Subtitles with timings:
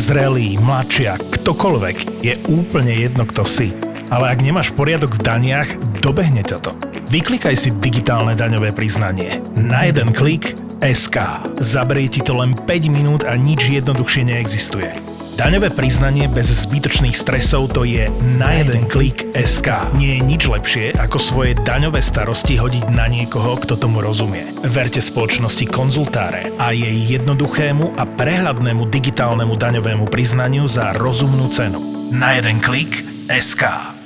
[0.00, 3.68] zrelý, mladšia, ktokoľvek, je úplne jedno, kto si.
[4.08, 5.68] Ale ak nemáš poriadok v daniach,
[6.00, 6.72] dobehne ťa to.
[7.12, 9.44] Vyklikaj si digitálne daňové priznanie.
[9.52, 11.44] Na jeden klik SK.
[11.60, 15.09] Zabrie ti to len 5 minút a nič jednoduchšie neexistuje.
[15.40, 19.96] Daňové priznanie bez zbytočných stresov to je na jeden klik SK.
[19.96, 24.52] Nie je nič lepšie, ako svoje daňové starosti hodiť na niekoho, kto tomu rozumie.
[24.68, 31.80] Verte spoločnosti Konzultáre a jej jednoduchému a prehľadnému digitálnemu daňovému priznaniu za rozumnú cenu.
[32.12, 33.00] Na jeden klik
[33.32, 33.96] SK.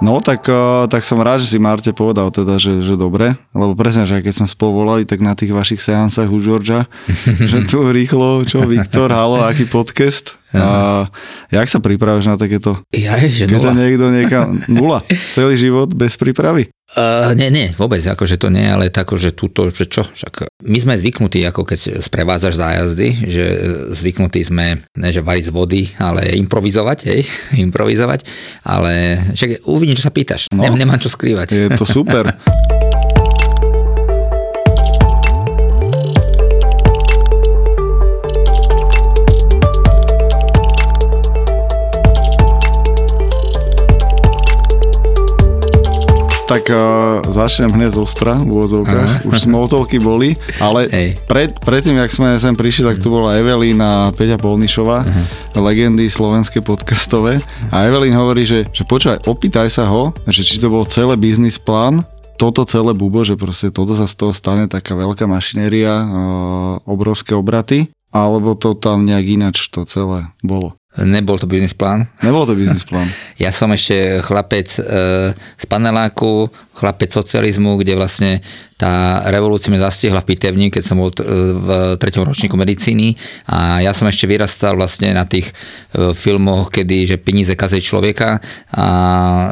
[0.00, 3.76] No tak, uh, tak som rád, že si Marte povedal teda, že, že dobre, lebo
[3.76, 6.88] presne, že keď sme spolu volali, tak na tých vašich seansách u Georgia,
[7.52, 11.06] že tu rýchlo, čo Viktor, halo, aký podcast, a
[11.52, 12.82] jak sa pripravíš na takéto?
[12.90, 13.74] Ja je, že Keď nula.
[13.76, 14.46] niekto niekam...
[14.72, 15.06] Nula.
[15.30, 16.74] Celý život bez prípravy?
[16.90, 20.78] Uh, nie, nie, vôbec, akože to nie, ale tak, že túto, že čo, však my
[20.82, 23.44] sme zvyknutí, ako keď sprevádzaš zájazdy, že
[23.94, 27.20] zvyknutí sme, ne že variť z vody, ale improvizovať, hej,
[27.70, 28.26] improvizovať,
[28.66, 30.66] ale však uvidím, čo sa pýtaš, no.
[30.66, 31.48] nemám čo skrývať.
[31.54, 32.26] Je to super.
[46.50, 49.22] tak uh, začnem hneď z ostra v úvodzovkách.
[49.22, 50.90] Už smoltovky boli, ale
[51.30, 55.06] pred, predtým, jak sme sem prišli, tak tu bola Evelína Peťa Polnišová,
[55.54, 57.38] legendy slovenské podcastové.
[57.70, 61.54] A Evelín hovorí, že, že počúvaj, opýtaj sa ho, že či to bol celé biznis
[61.62, 62.02] plán,
[62.34, 67.38] toto celé bubo, že proste toto sa z toho stane taká veľká mašinéria, uh, obrovské
[67.38, 70.79] obraty, alebo to tam nejak ináč to celé bolo.
[70.98, 72.10] Nebol to biznis plán.
[72.26, 73.06] Nebol to biznis plán.
[73.40, 78.44] Ja som ešte chlapec e, z paneláku, chlapec socializmu, kde vlastne
[78.80, 83.12] tá revolúcia mi zastihla v pitevni, keď som bol t- v treťom ročníku medicíny
[83.44, 85.52] a ja som ešte vyrastal vlastne na tých
[85.92, 88.40] e, filmoch, kedy, že peníze kazej človeka
[88.72, 88.86] a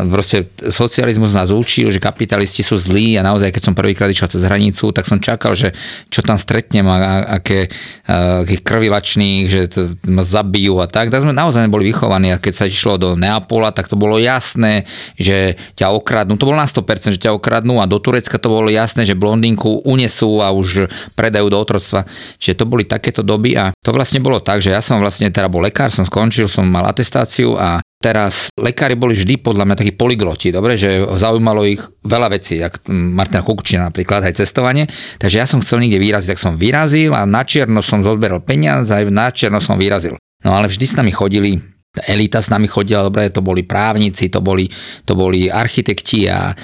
[0.08, 4.44] proste socializmus nás učil, že kapitalisti sú zlí a naozaj, keď som prvýkrát išiel cez
[4.48, 5.76] hranicu, tak som čakal, že
[6.08, 7.68] čo tam stretnem a, aké,
[8.08, 11.12] akých krvilačných, že to, ma zabijú a tak.
[11.12, 14.88] Tak sme naozaj neboli vychovaní a keď sa išlo do Neapola, tak to bolo jasné,
[15.20, 16.40] že ťa okradnú.
[16.40, 19.84] To bolo na 100%, že ťa okradnú a do Turecka to bolo jasné, že blondinku
[19.84, 22.08] unesú a už predajú do otroctva.
[22.40, 25.52] Čiže to boli takéto doby a to vlastne bolo tak, že ja som vlastne teda
[25.52, 29.90] bol lekár, som skončil, som mal atestáciu a Teraz lekári boli vždy podľa mňa takí
[29.90, 34.86] poligloti, dobre, že zaujímalo ich veľa vecí, jak Martina Kukučina napríklad, aj cestovanie.
[35.18, 38.94] Takže ja som chcel niekde vyraziť, tak som vyrazil a na čierno som zozberal peniaze,
[38.94, 40.14] aj na čierno som vyrazil.
[40.44, 41.60] No ale vždy s nami chodili
[42.06, 44.68] elita s nami chodila, dobre, to boli právnici, to boli,
[45.02, 46.54] to boli architekti a e,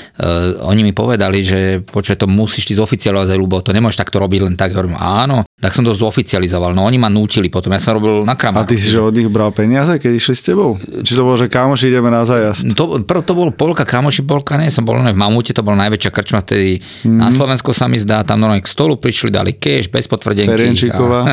[0.63, 4.55] oni mi povedali, že počuj, to musíš ty zoficializovať, lebo to nemôžeš takto robiť len
[4.55, 4.77] tak.
[4.77, 8.37] Hovorím, áno, tak som to zoficializoval, no oni ma nútili potom, ja som robil na
[8.37, 8.71] A kramáku.
[8.71, 10.77] ty si že od nich bral peniaze, keď išli s tebou?
[10.79, 12.77] Či to bolo, že kámoši ideme na zájazd?
[12.77, 15.89] To, prv to bol polka kamoši, polka nie, som bol len v Mamute, to bola
[15.89, 17.17] najväčšia krčma vtedy mm.
[17.17, 20.53] na Slovensku sa mi zdá, tam normálne k stolu prišli, dali cash, bez potvrdenky.
[20.53, 21.21] Ferenčíková.
[21.25, 21.33] A,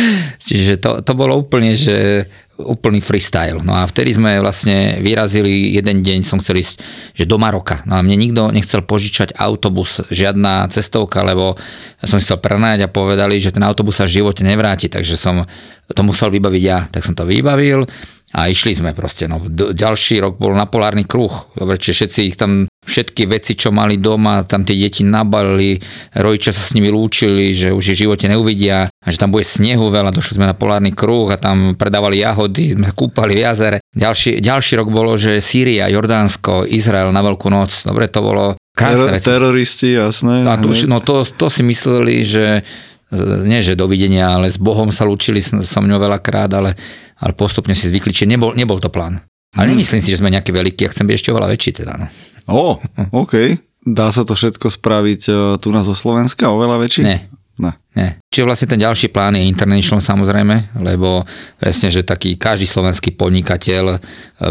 [0.48, 2.24] čiže to, to bolo úplne, že
[2.56, 3.60] úplný freestyle.
[3.60, 6.76] No a vtedy sme vlastne vyrazili, jeden deň som chcel ísť,
[7.12, 7.84] že do Maroka.
[7.84, 11.54] No a mne nikto nechcel požičať autobus, žiadna cestovka, lebo
[12.00, 15.44] som chcel prenajať a povedali, že ten autobus sa v živote nevráti, takže som
[15.92, 16.88] to musel vybaviť ja.
[16.88, 17.84] Tak som to vybavil
[18.34, 19.26] a išli sme proste.
[19.26, 21.30] No, d- ďalší rok bol na polárny kruh.
[21.54, 25.78] Dobre, čiže všetci ich tam, všetky veci, čo mali doma, tam tie deti nabalili,
[26.12, 29.46] rodičia sa s nimi lúčili, že už ich v živote neuvidia a že tam bude
[29.46, 30.10] snehu veľa.
[30.10, 33.78] Došli sme na polárny kruh a tam predávali jahody, sme kúpali v jazere.
[33.94, 37.86] Ďalší, ďalší rok bolo, že Sýria, Jordánsko, Izrael na Veľkú noc.
[37.86, 38.44] Dobre, to bolo
[38.76, 39.26] krásne Ter- veci.
[39.30, 40.44] teroristi, jasné.
[40.44, 42.66] A to, už- no to, to si mysleli, že
[43.46, 46.74] nie že dovidenia, ale s Bohom sa lúčili so mňou veľakrát, ale,
[47.22, 49.22] ale postupne si zvykli, čiže nebol, nebol to plán.
[49.56, 51.92] Ale nemyslím si, že sme nejaký veľký, ja chcem byť ešte oveľa väčší teda.
[51.96, 52.06] No.
[52.50, 52.64] Ó,
[53.14, 53.56] OK.
[53.86, 55.32] Dá sa to všetko spraviť e,
[55.62, 57.02] tu na zo Slovenska, oveľa väčší?
[57.06, 57.30] Nie.
[57.56, 57.72] Ne.
[57.96, 58.20] Nie.
[58.28, 61.24] Čiže vlastne ten ďalší plán je international samozrejme, lebo
[61.56, 63.98] presne, že taký každý slovenský podnikateľ e,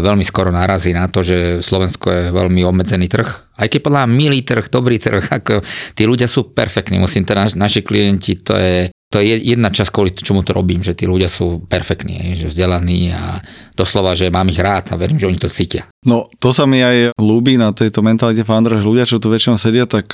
[0.02, 3.54] veľmi skoro narazí na to, že Slovensko je veľmi obmedzený trh.
[3.54, 5.62] Aj keď podľa milý trh, dobrý trh, ako
[5.94, 10.10] tí ľudia sú perfektní, musím teda, naši klienti, to je, to je jedna časť, kvôli
[10.10, 13.38] čomu to robím, že tí ľudia sú perfektní, že vzdelaní a
[13.78, 15.86] doslova, že mám ich rád a verím, že oni to cítia.
[16.02, 19.62] No, to sa mi aj ľúbi na tejto mentalite foundera, že ľudia, čo tu väčšinou
[19.62, 20.10] sedia, tak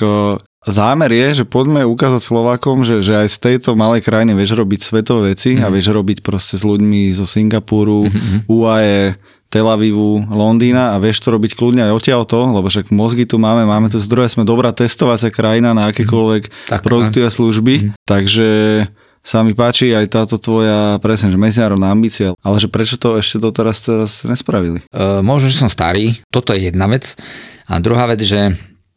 [0.69, 4.81] zámer je, že poďme ukázať Slovákom, že, že aj z tejto malej krajine vieš robiť
[4.85, 5.65] svetové veci mm.
[5.65, 8.39] a vieš robiť proste s ľuďmi zo Singapuru, mm-hmm.
[8.47, 9.17] UAE,
[9.53, 13.37] Tel Avivu, Londýna a vieš to robiť kľudne aj odtiaľ to, lebo však mozgy tu
[13.37, 18.49] máme, máme tu zdroje, sme dobrá testovacia krajina na akékoľvek Tak, produkty a služby, takže
[19.23, 23.39] sa mi páči aj táto tvoja presne, že medzinárodná ambícia, ale že prečo to ešte
[23.39, 24.83] doteraz teraz nespravili?
[24.89, 27.15] E, možno, že som starý, toto je jedna vec.
[27.71, 28.57] A druhá vec, že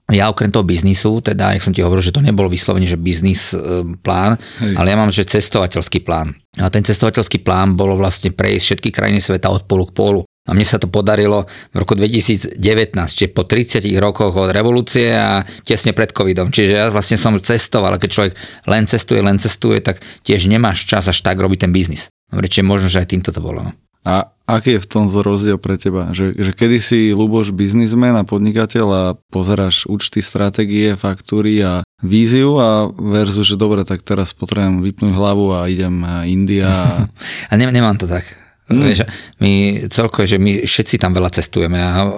[0.10, 3.54] ja okrem toho biznisu, teda, jak som ti hovoril, že to nebol vyslovene, že biznis
[3.54, 4.74] e, plán, Hej.
[4.78, 6.34] ale ja mám, že cestovateľský plán.
[6.58, 10.22] A ten cestovateľský plán bolo vlastne prejsť všetky krajiny sveta od polu k polu.
[10.46, 12.62] A mne sa to podarilo v roku 2019,
[13.10, 16.54] čiže po 30 rokoch od revolúcie a tesne pred covidom.
[16.54, 18.34] Čiže ja vlastne som cestoval, a keď človek
[18.70, 22.14] len cestuje, len cestuje, tak tiež nemáš čas až tak robiť ten biznis.
[22.30, 23.66] Dobre, čiže možno, že aj týmto to bolo.
[23.66, 23.72] No.
[24.06, 26.14] A aký je v tom rozdiel pre teba?
[26.14, 29.04] Že, že kedy si Luboš biznismen a podnikateľ a
[29.34, 35.58] pozeráš účty, stratégie, faktúry a víziu a versus, že dobre, tak teraz potrebujem vypnúť hlavu
[35.58, 36.70] a idem India.
[36.70, 37.10] a-
[37.50, 38.45] A ne, nemám to tak.
[38.66, 38.98] Mm.
[39.46, 39.52] My
[39.94, 41.78] celkovo, že my všetci tam veľa cestujeme.
[41.78, 42.10] Ja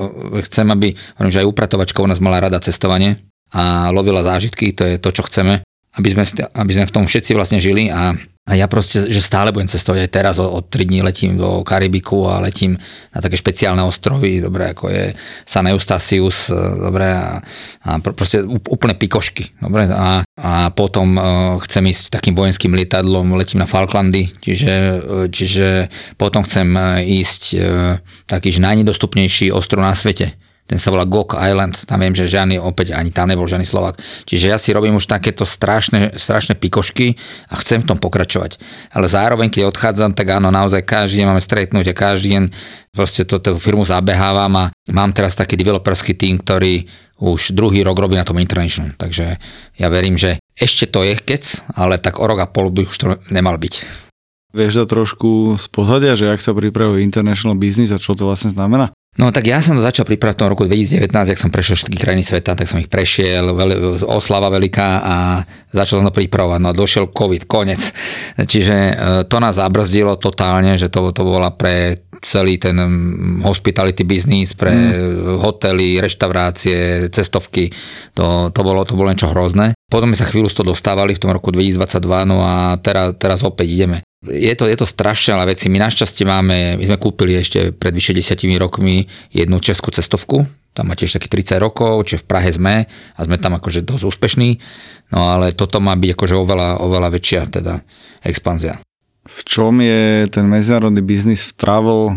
[0.48, 3.20] chcem, aby, hovorím, že aj upratovačka u nás mala rada cestovanie
[3.52, 5.60] a lovila zážitky, to je to, čo chceme,
[5.96, 6.24] aby sme,
[6.56, 8.16] aby sme v tom všetci vlastne žili a
[8.48, 11.68] a ja proste, že stále budem cestovať aj teraz, o, o 3 dní letím do
[11.68, 12.80] Karibiku a letím
[13.12, 15.12] na také špeciálne ostrovy, dobre, ako je
[15.44, 17.44] San Eustatius, e, dobre, a,
[17.84, 21.24] a pr- proste úplne pikošky, dobre, a, a potom uh,
[21.68, 26.72] chcem ísť takým vojenským lietadlom, letím na Falklandy, čiže, e, čiže potom chcem
[27.04, 28.00] ísť uh,
[28.32, 32.92] taký, najnedostupnejší ostrov na svete, ten sa volá Gok Island, tam viem, že žiadny, opäť
[32.92, 34.04] ani tam nebol žiadny Slovak.
[34.28, 37.16] Čiže ja si robím už takéto strašné, strašné pikošky
[37.48, 38.60] a chcem v tom pokračovať.
[38.92, 42.44] Ale zároveň, keď odchádzam, tak áno, naozaj každý deň máme a každý deň
[42.92, 46.84] proste to, tú firmu zabehávam a mám teraz taký developerský tým, ktorý
[47.18, 48.94] už druhý rok robí na tom international.
[49.00, 49.42] Takže
[49.80, 52.96] ja verím, že ešte to je kec, ale tak o rok a pol by už
[52.98, 54.07] to nemal byť.
[54.56, 58.56] Vieš to trošku z pozadia, že ak sa pripravuje international business a čo to vlastne
[58.56, 58.96] znamená?
[59.18, 62.22] No tak ja som začal pripravať v tom roku 2019, ak som prešiel všetky krajiny
[62.22, 63.70] sveta, tak som ich prešiel, veľ,
[64.06, 65.42] oslava veľká a
[65.74, 66.60] začal som to pripravovať.
[66.62, 67.82] No a došiel COVID, konec.
[68.38, 68.94] Čiže e,
[69.26, 72.78] to nás zabrzdilo totálne, že to, to bola pre celý ten
[73.42, 75.42] hospitality business, pre mm.
[75.42, 77.74] hotely, reštaurácie, cestovky.
[78.14, 79.74] To, to, bolo, to bolo niečo hrozné.
[79.90, 83.42] Potom sme sa chvíľu z toho dostávali v tom roku 2022, no a teraz, teraz
[83.42, 84.07] opäť ideme.
[84.26, 85.70] Je to, je to strašné, ale veci.
[85.70, 90.42] My našťastie máme, my sme kúpili ešte pred vyše desiatimi rokmi jednu českú cestovku,
[90.74, 94.10] tam má tiež takých 30 rokov, čiže v Prahe sme a sme tam akože dosť
[94.10, 94.50] úspešní,
[95.14, 97.82] no ale toto má byť akože oveľa, oveľa väčšia teda
[98.26, 98.82] expanzia.
[99.26, 102.14] V čom je ten medzinárodný biznis v travel uh,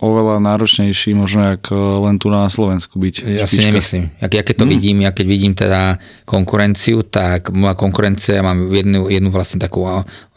[0.00, 3.14] oveľa náročnejší, možno jak uh, len tu na Slovensku byť?
[3.28, 3.68] Ja si špička?
[3.68, 4.04] nemyslím.
[4.18, 4.74] Ja, ja keď to hmm.
[4.74, 9.84] vidím, ja keď vidím teda konkurenciu, tak moja konkurencia, ja mám jednu, jednu vlastne takú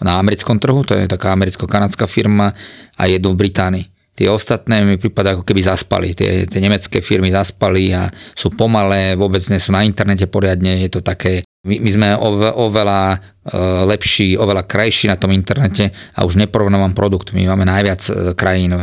[0.03, 2.51] na americkom trhu, to je taká americko-kanadská firma
[2.99, 3.85] a jednu v Británii.
[4.13, 6.13] Tie ostatné mi prípada ako keby zaspali.
[6.13, 10.89] Tie, tie nemecké firmy zaspali a sú pomalé, vôbec nie sú na internete poriadne, je
[10.93, 13.17] to také my, my sme ove, oveľa e,
[13.87, 17.31] lepší, oveľa krajší na tom internete a už neporovnávam produkt.
[17.31, 18.75] My máme najviac e, krajín,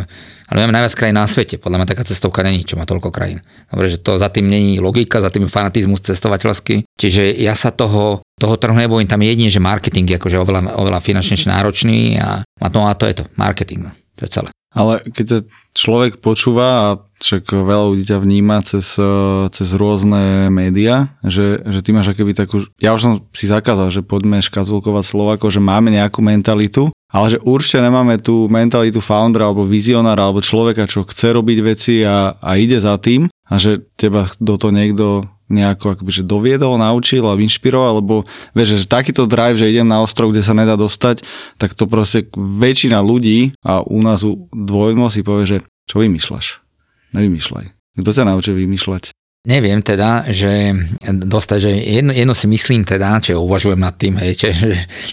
[0.50, 1.62] ale máme najviac krajín na svete.
[1.62, 3.38] Podľa mňa taká cestovka není, čo má toľko krajín.
[3.70, 6.90] Dobre, že to za tým není logika, za tým fanatizmus cestovateľský.
[6.98, 9.06] Čiže ja sa toho, toho trhu nebojím.
[9.06, 12.92] Tam je jedine, že marketing je akože oveľa, oveľa finančne náročný a, a, to, a
[12.98, 13.24] to je to.
[13.38, 13.86] Marketing.
[13.86, 13.94] No.
[14.18, 14.50] To je celé.
[14.70, 15.38] Ale keď ťa
[15.74, 16.88] človek počúva a
[17.18, 22.38] však veľa ľudí ťa vníma cez, eh, cez rôzne médiá, že, že ty máš akoby
[22.38, 27.26] takú, ja už som si zakázal, že poďme škatulkovať Slovako, že máme nejakú mentalitu, ale
[27.36, 32.38] že určite nemáme tú mentalitu foundera alebo vizionára alebo človeka, čo chce robiť veci a,
[32.38, 37.26] a ide za tým a že teba do toho niekto nejako akoby, že doviedol, naučil
[37.26, 38.22] a inšpiroval, alebo
[38.54, 41.26] vieš, že takýto drive, že idem na ostrov, kde sa nedá dostať,
[41.58, 45.58] tak to proste väčšina ľudí a u nás u dvojmo si povie, že
[45.90, 46.62] čo vymýšľaš?
[47.18, 47.66] Nevymýšľaj.
[47.98, 49.10] Kto ťa naučil vymýšľať?
[49.40, 50.68] Neviem teda, že
[51.00, 54.50] dostať, že jedno, jedno si myslím teda, čiže uvažujem nad tým, hej, že,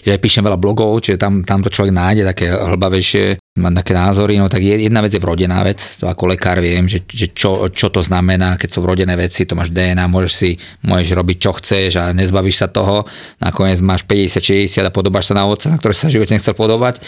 [0.04, 4.38] že píšem veľa blogov, čiže tam, tam to človek nájde také hlbavejšie, má také názory,
[4.38, 7.90] no tak jedna vec je vrodená vec, to ako lekár viem, že, že čo, čo
[7.90, 10.50] to znamená, keď sú vrodené veci, to máš DNA, môžeš si,
[10.86, 13.02] môžeš robiť čo chceš a nezbavíš sa toho,
[13.42, 17.02] nakoniec máš 50-60 a podobáš sa na otca, na ktorý sa v živote nechcel podobať.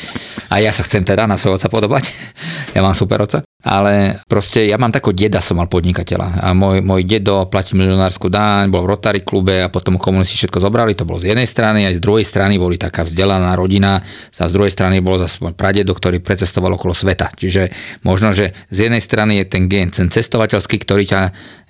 [0.51, 2.11] A ja sa chcem teda na svojho otca podobať,
[2.77, 6.43] ja mám super otca, ale proste ja mám takého deda, som mal podnikateľa.
[6.43, 10.59] A môj, môj dedo platí milionárskú daň, bol v Rotary klube a potom komunisti všetko
[10.59, 14.03] zobrali, to bolo z jednej strany, aj z druhej strany boli taká vzdelaná rodina,
[14.41, 17.29] a z druhej strany bol zase môj pradedo, ktorý pred precestoval okolo sveta.
[17.37, 17.69] Čiže
[18.01, 21.21] možno, že z jednej strany je ten gen, ten cestovateľský, ktorý ťa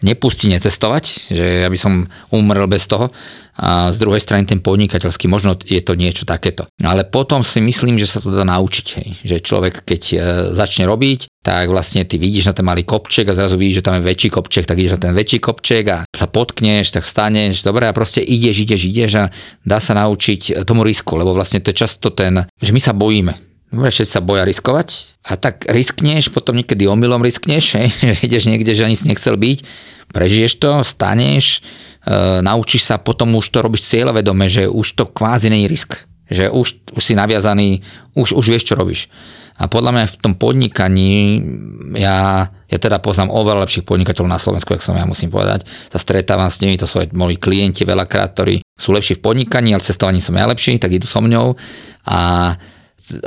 [0.06, 3.10] nepustí necestovať, že ja by som umrel bez toho,
[3.60, 6.64] a z druhej strany ten podnikateľský, možno je to niečo takéto.
[6.80, 9.08] Ale potom si myslím, že sa to dá naučiť, hej.
[9.20, 10.16] že človek keď e,
[10.56, 14.00] začne robiť, tak vlastne ty vidíš na ten malý kopček a zrazu vidíš, že tam
[14.00, 17.84] je väčší kopček, tak ideš na ten väčší kopček a sa potkneš, tak vstaneš, dobre
[17.84, 19.24] a proste ideš, ideš, ideš a
[19.60, 23.49] dá sa naučiť tomu risku, lebo vlastne to je často ten, že my sa bojíme.
[23.70, 28.86] Všetci sa boja riskovať a tak riskneš, potom niekedy omylom riskneš, že ideš niekde, že
[28.86, 29.58] ani si nechcel byť,
[30.10, 31.62] prežiješ to, staneš,
[32.02, 36.02] e, naučíš sa, potom už to robíš cieľavedome, že už to kvázi není risk.
[36.30, 37.82] Že už, už si naviazaný,
[38.14, 39.10] už, už vieš, čo robíš.
[39.60, 41.42] A podľa mňa v tom podnikaní,
[41.98, 45.68] ja, ja teda poznám oveľa lepších podnikateľov na Slovensku, ako som ja musím povedať.
[45.92, 49.76] Sa stretávam s nimi, to sú aj moji klienti veľakrát, ktorí sú lepší v podnikaní,
[49.76, 51.58] ale cestovaní som ja lepší, tak idú so mňou.
[52.08, 52.54] A,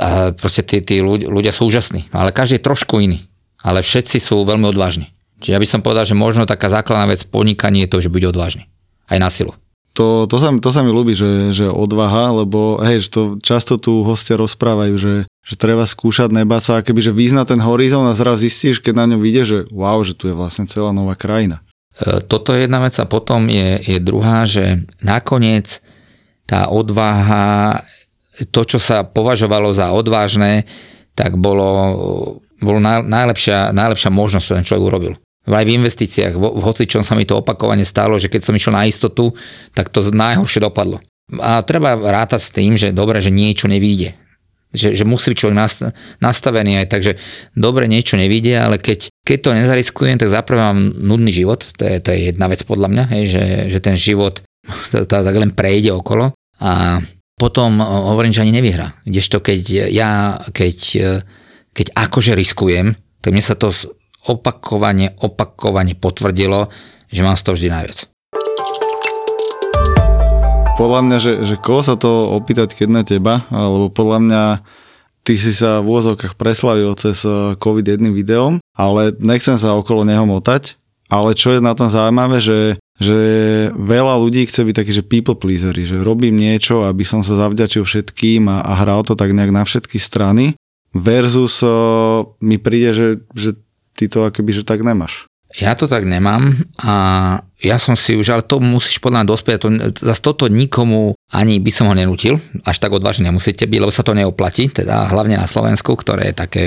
[0.00, 2.08] a proste tí, tí ľudia, ľudia sú úžasní.
[2.10, 3.24] No, ale každý je trošku iný.
[3.64, 5.14] Ale všetci sú veľmi odvážni.
[5.40, 8.12] Čiže ja by som povedal, že možno taká základná vec v podnikaní je to, že
[8.12, 8.64] byť odvážny.
[9.08, 9.52] Aj na silu.
[9.94, 13.78] To, to, sa, to sa mi ľúbi, že, že odvaha, lebo hej, že to často
[13.78, 18.18] tu hostia rozprávajú, že, že treba skúšať, nebáť sa, keby že význa ten horizont a
[18.18, 21.62] zraz zistíš, keď na ňom vyjde, že wow, že tu je vlastne celá nová krajina.
[21.94, 25.78] E, toto je jedna vec a potom je, je druhá, že nakoniec
[26.42, 27.86] tá odvaha,
[28.50, 30.66] to, čo sa považovalo za odvážne,
[31.14, 31.70] tak bolo,
[32.58, 35.14] bolo najlepšia, najlepšia možnosť, čo ten človek urobil
[35.44, 38.88] aj v investíciách, v hocičom sa mi to opakovane stalo, že keď som išiel na
[38.88, 39.36] istotu,
[39.76, 41.04] tak to najhoršie dopadlo.
[41.36, 44.16] A treba rátať s tým, že dobre, že niečo nevíde.
[44.74, 45.56] Že, že musí byť človek
[46.18, 47.14] nastavený aj tak, že
[47.54, 52.02] dobre niečo nevidie, ale keď, keď to nezariskujem, tak zaprvé mám nudný život, to je,
[52.02, 54.42] to je jedna vec podľa mňa, hej, že, že ten život
[55.12, 56.98] tak len prejde okolo a
[57.34, 58.94] potom hovorím, že ani nevyhrá.
[59.02, 60.78] Kdežto keď ja, keď,
[61.74, 63.74] keď akože riskujem, tak mne sa to
[64.24, 66.70] opakovane, opakovane potvrdilo,
[67.10, 67.98] že mám z toho vždy najviac.
[70.74, 74.42] Podľa mňa, že, že koho sa to opýtať, keď na teba, alebo podľa mňa
[75.22, 80.02] ty si sa v úvozovkách preslavil cez eh, COVID jedným videom, ale nechcem sa okolo
[80.02, 80.74] neho motať,
[81.06, 82.58] ale čo je na tom zaujímavé, že,
[82.98, 83.18] že
[83.74, 87.82] veľa ľudí chce byť taký, že people pleasery, že robím niečo, aby som sa zavďačil
[87.82, 90.54] všetkým a, a hral to tak nejak na všetky strany
[90.94, 93.58] versus uh, mi príde, že, že
[93.98, 95.26] ty to akoby, že tak nemáš.
[95.54, 96.94] Ja to tak nemám a
[97.62, 99.68] ja som si už, ale to musíš podľa mňa dospieť, to,
[100.02, 104.02] zase toto nikomu ani by som ho nenútil, až tak odvážne nemusíte byť, lebo sa
[104.02, 106.64] to neoplatí, teda hlavne na Slovensku, ktoré je také,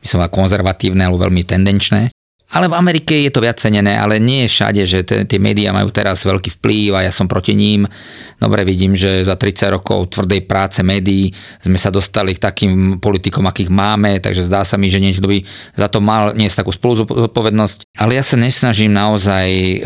[0.00, 2.08] by som konzervatívne alebo veľmi tendenčné.
[2.50, 5.94] Ale v Amerike je to viac cenené, ale nie je všade, že tie médiá majú
[5.94, 7.86] teraz veľký vplyv a ja som proti ním.
[8.42, 11.30] Dobre vidím, že za 30 rokov tvrdej práce médií
[11.62, 15.46] sme sa dostali k takým politikom, akých máme, takže zdá sa mi, že niekto by
[15.78, 17.94] za to mal niesť takú spoluzodpovednosť.
[17.94, 19.76] Ale ja sa nesnažím naozaj e,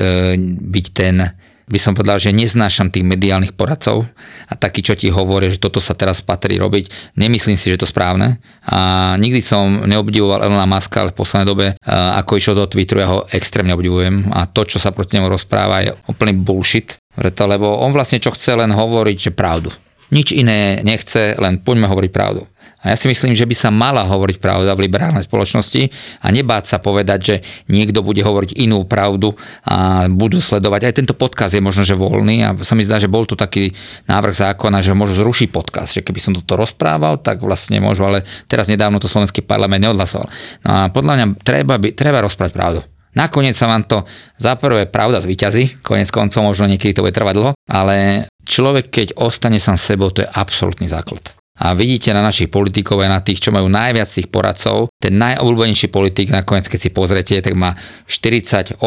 [0.64, 4.04] byť ten by som povedal, že neznášam tých mediálnych poradcov
[4.48, 7.16] a takí, čo ti hovoria, že toto sa teraz patrí robiť.
[7.16, 8.36] Nemyslím si, že to správne.
[8.68, 13.08] A nikdy som neobdivoval Elona Muska, ale v poslednej dobe, ako išiel do Twitteru, ja
[13.08, 17.00] ho extrémne obdivujem a to, čo sa proti nemu rozpráva, je úplný bullshit.
[17.14, 19.70] Preto, lebo on vlastne čo chce len hovoriť, že pravdu.
[20.12, 22.44] Nič iné nechce, len poďme hovoriť pravdu.
[22.84, 25.88] A ja si myslím, že by sa mala hovoriť pravda v liberálnej spoločnosti
[26.20, 27.36] a nebáť sa povedať, že
[27.72, 29.32] niekto bude hovoriť inú pravdu
[29.64, 30.92] a budú sledovať.
[30.92, 33.72] Aj tento podcast je možno, že voľný a sa mi zdá, že bol tu taký
[34.04, 35.96] návrh zákona, že môžu zrušiť podcast.
[35.96, 40.28] Že keby som toto rozprával, tak vlastne môžu, ale teraz nedávno to slovenský parlament neodhlasoval.
[40.62, 42.80] No a podľa mňa treba, by, treba rozprávať pravdu.
[43.14, 44.02] Nakoniec sa vám to
[44.36, 49.08] za prvé pravda zvyťazí, konec koncov možno niekedy to bude trvať dlho, ale človek, keď
[49.22, 51.22] ostane sám sebou, to je absolútny základ.
[51.54, 55.86] A vidíte na našich politikov aj na tých, čo majú najviac tých poradcov, ten najobľúbenejší
[55.86, 57.78] politik nakoniec, keď si pozrete, tak má
[58.10, 58.82] 48%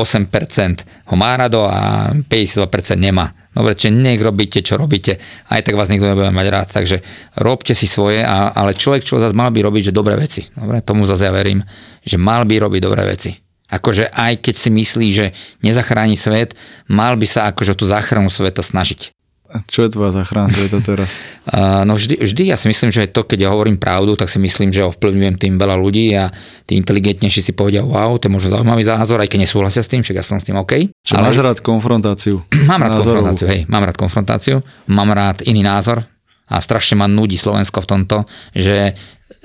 [1.08, 2.68] ho má rado a 52%
[3.00, 3.32] nemá.
[3.56, 6.68] Dobre, čiže nech robíte, čo robíte, aj tak vás nikto nebude mať rád.
[6.70, 7.02] Takže
[7.40, 10.46] robte si svoje, a, ale človek, čo zase mal by robiť, že dobré veci.
[10.52, 11.64] Dobre, tomu zase ja verím,
[12.04, 13.34] že mal by robiť dobré veci.
[13.68, 15.26] Akože aj keď si myslí, že
[15.66, 16.54] nezachráni svet,
[16.92, 19.17] mal by sa akože tú záchranu sveta snažiť.
[19.48, 21.12] Čo je tvoja záchrana sveta teraz?
[21.88, 24.76] no vždy, vždy ja si myslím, že to, keď ja hovorím pravdu, tak si myslím,
[24.76, 26.28] že ovplyvňujem tým veľa ľudí a
[26.68, 30.04] tí inteligentnejší si povedia, wow, to je možno zaujímavý názor, aj keď nesúhlasia s tým,
[30.04, 30.92] však ja som s tým OK.
[30.92, 31.32] Čiže ale...
[31.32, 32.44] máš rád konfrontáciu?
[32.70, 33.24] Mám rád názorovú.
[33.24, 34.58] konfrontáciu, hej, mám rád konfrontáciu,
[34.92, 36.04] mám rád iný názor
[36.48, 38.18] a strašne ma nudí Slovensko v tomto,
[38.52, 38.96] že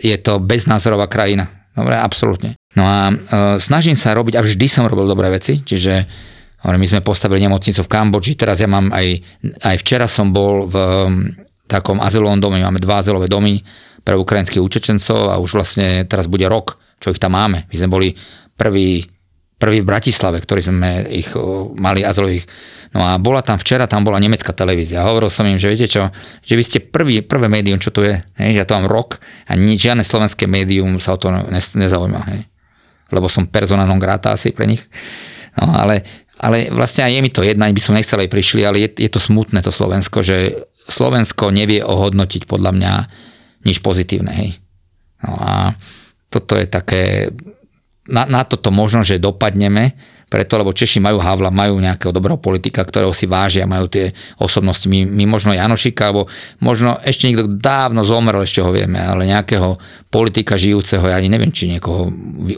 [0.02, 1.50] je to beznázorová krajina.
[1.73, 2.59] Dobre, absolútne.
[2.76, 3.14] No a e,
[3.59, 6.04] snažím sa robiť, a vždy som robil dobré veci, čiže
[6.71, 9.19] my sme postavili nemocnicu v Kambodži, teraz ja mám aj,
[9.66, 11.26] aj včera som bol v um,
[11.66, 13.59] takom azylovom dome, máme dva azylové domy,
[14.02, 17.71] pre ukrajinských učečencov a už vlastne teraz bude rok, čo ich tam máme.
[17.71, 18.09] My sme boli
[18.59, 19.07] prví,
[19.59, 21.31] prví v Bratislave, ktorí sme ich
[21.78, 22.47] mali azylových.
[22.92, 25.07] No a bola tam včera, tam bola nemecká televízia.
[25.07, 26.12] Hovoril som im, že viete čo,
[26.45, 28.21] že vy ste prvý, prvé médium, čo tu je.
[28.37, 32.21] Hej, ja to mám rok a nič, žiadne slovenské médium sa o to nezaujíma.
[32.35, 32.40] Hej.
[33.09, 34.83] Lebo som persona non grata asi pre nich.
[35.61, 36.06] No ale,
[36.40, 39.11] ale vlastne aj je mi to jedna, by som nechcel aj prišli, ale je, je
[39.12, 42.92] to smutné to Slovensko, že Slovensko nevie ohodnotiť podľa mňa
[43.68, 44.32] nič pozitívne.
[44.32, 44.50] Hej.
[45.23, 45.76] No a
[46.32, 47.30] toto je také,
[48.09, 49.94] na, na toto možno, že dopadneme,
[50.32, 54.88] preto, lebo Češi majú Havla, majú nejakého dobrého politika, ktorého si vážia, majú tie osobnosti.
[54.88, 56.25] My, my možno Janošika, alebo
[56.56, 59.76] možno ešte niekto dávno zomrel, ešte ho vieme, ale nejakého
[60.09, 62.09] politika žijúceho, ja ani neviem, či niekoho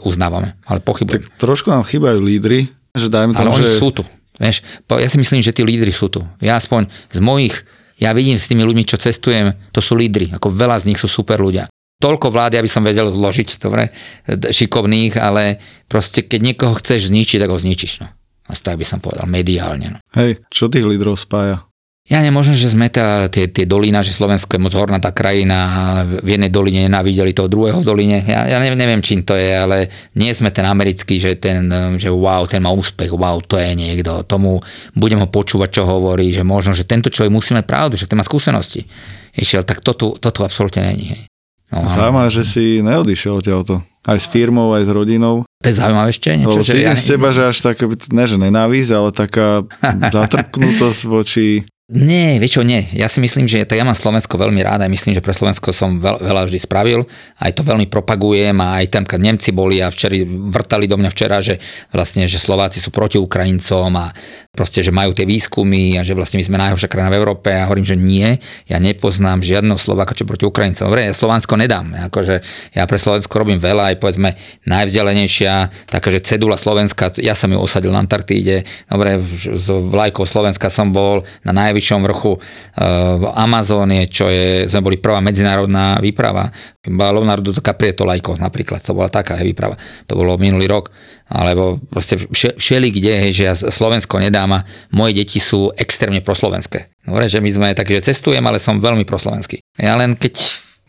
[0.07, 1.27] uznávame, ale pochybujem.
[1.27, 3.77] Tak trošku nám chýbajú lídry, že dajme tomu, ale oni že...
[3.77, 4.03] sú tu.
[4.35, 6.19] Vieš, ja si myslím, že tí lídry sú tu.
[6.43, 7.55] Ja aspoň z mojich
[7.95, 11.07] ja vidím s tými ľuďmi, čo cestujem, to sú lídry, ako veľa z nich sú
[11.07, 11.71] super ľudia.
[11.95, 13.87] Toľko vlády, aby som vedel zložiť, dobre,
[14.27, 18.03] šikovných, ale proste keď niekoho chceš zničiť, tak ho zničíš.
[18.03, 18.11] No.
[18.45, 19.95] A tak by som povedal, mediálne.
[19.95, 19.99] No.
[20.11, 21.63] Hej, čo tých lídrov spája?
[22.05, 25.83] Ja nemôžem, že sme tá, tie, tie dolina, že Slovensko je moc hornatá krajina a
[26.05, 28.21] v jednej doline nenávideli toho druhého v doline.
[28.29, 31.65] Ja, ja neviem, neviem, čím to je, ale nie sme ten americký, že ten,
[31.97, 34.21] že wow, ten má úspech, wow, to je niekto.
[34.29, 34.61] Tomu
[34.93, 38.21] budem ho počúvať, čo hovorí, že možno, že tento človek musí mať pravdu, že ten
[38.21, 38.85] má skúsenosti.
[39.33, 41.09] Išiel, tak to tu, to tu absolútne není.
[41.09, 41.21] Hej.
[41.73, 43.81] No, Zaujímavé, že si neodišiel to.
[44.05, 45.41] Aj s firmou, aj s rodinou.
[45.41, 46.61] To je zaujímavé ešte niečo.
[46.61, 49.65] Lebo že ja z teba, že až taká, ne že nenávisť, ale taká
[50.21, 52.81] zatrpnutosť voči nie, vieš čo, nie.
[52.97, 55.69] Ja si myslím, že to ja mám Slovensko veľmi rád a myslím, že pre Slovensko
[55.69, 57.05] som veľ, veľa vždy spravil.
[57.37, 61.13] Aj to veľmi propagujem a aj tam, keď Nemci boli a včeri vrtali do mňa
[61.13, 61.61] včera, že
[61.93, 64.09] vlastne, že Slováci sú proti Ukrajincom a
[64.49, 67.69] proste, že majú tie výskumy a že vlastne my sme najhoršia krajina v Európe a
[67.69, 70.89] hovorím, že nie, ja nepoznám žiadneho Slováka, čo proti Ukrajincom.
[70.89, 71.93] Dobre, ja Slovensko nedám.
[72.09, 72.41] Akože
[72.73, 74.33] ja pre Slovensko robím veľa, aj povedzme
[74.65, 79.21] najvzdelenejšia, taká, že cedula Slovenska, ja som ju osadil na Antarktíde, dobre,
[79.53, 82.39] z vlajkou Slovenska som bol na naj najvyššom vrchu
[83.19, 86.47] v Amazónie, čo je, sme boli prvá medzinárodná výprava.
[86.87, 89.75] Leonardo DiCaprio to lajko napríklad, to bola taká výprava.
[90.07, 90.87] To bolo minulý rok.
[91.27, 94.63] Alebo proste všeli kde, hej, že ja Slovensko nedám a
[94.95, 97.03] moje deti sú extrémne proslovenské.
[97.03, 99.59] Dobre, že my sme také, že cestujem, ale som veľmi proslovenský.
[99.81, 100.37] Ja len keď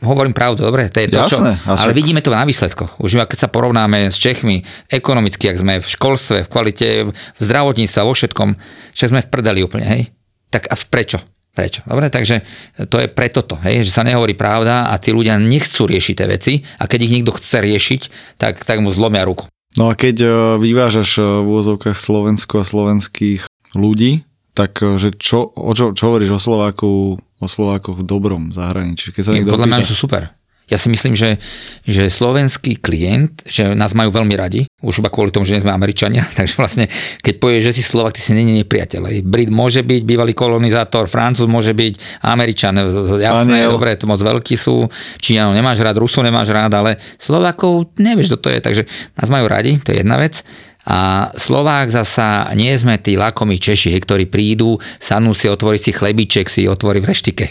[0.05, 3.01] hovorím pravdu, dobre, to je to, Jasné, čo, ale vidíme to na výsledkoch.
[3.01, 4.61] Už keď sa porovnáme s Čechmi
[4.93, 8.49] ekonomicky, ak sme v školstve, v kvalite, v zdravotníctve, vo všetkom,
[8.93, 10.13] však sme v prdeli úplne, hej.
[10.51, 11.19] Tak a prečo?
[11.57, 11.81] Prečo?
[11.89, 12.45] Dobre, takže
[12.93, 16.29] to je preto to, hej, že sa nehovorí pravda a tí ľudia nechcú riešiť tie
[16.29, 18.03] veci a keď ich niekto chce riešiť,
[18.37, 19.49] tak, tak mu zlomia ruku.
[19.81, 20.29] No a keď e,
[20.61, 26.13] vyvážaš e, v úvozovkách Slovensko a slovenských ľudí, tak e, že čo, o čo, čo
[26.13, 29.17] hovoríš o Slováku, o Slovákoch v dobrom zahraničí?
[29.17, 30.36] Keď sa Podľa mňa sú super.
[30.67, 31.39] Ja si myslím, že,
[31.87, 35.71] že slovenský klient, že nás majú veľmi radi, už iba kvôli tomu, že nie sme
[35.71, 36.85] Američania, takže vlastne,
[37.23, 39.23] keď povieš, že si Slovak, ty si není nepriateľ.
[39.23, 42.75] Brit môže byť bývalý kolonizátor, Francúz môže byť Američan,
[43.23, 43.79] jasné, Aniel.
[43.79, 44.91] dobre, to moc veľkí sú,
[45.23, 48.83] Číňanov nemáš rád, Rusov nemáš rád, ale Slovakov nevieš, kto to je, takže
[49.15, 50.43] nás majú radi, to je jedna vec.
[50.87, 56.47] A Slovák zasa nie sme tí lakomí Češi, ktorí prídu, sadnú si, otvorí si chlebiček,
[56.47, 57.45] si otvorí v reštike.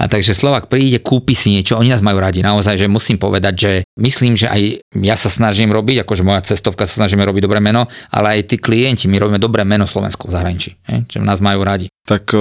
[0.00, 2.46] A takže Slovák príde, kúpi si niečo, oni nás majú radi.
[2.46, 6.86] Naozaj, že musím povedať, že myslím, že aj ja sa snažím robiť, akože moja cestovka
[6.86, 10.38] sa snažíme robiť dobré meno, ale aj tí klienti, my robíme dobré meno Slovensku v
[10.38, 10.70] zahraničí,
[11.10, 11.90] že nás majú radi.
[12.06, 12.34] Tak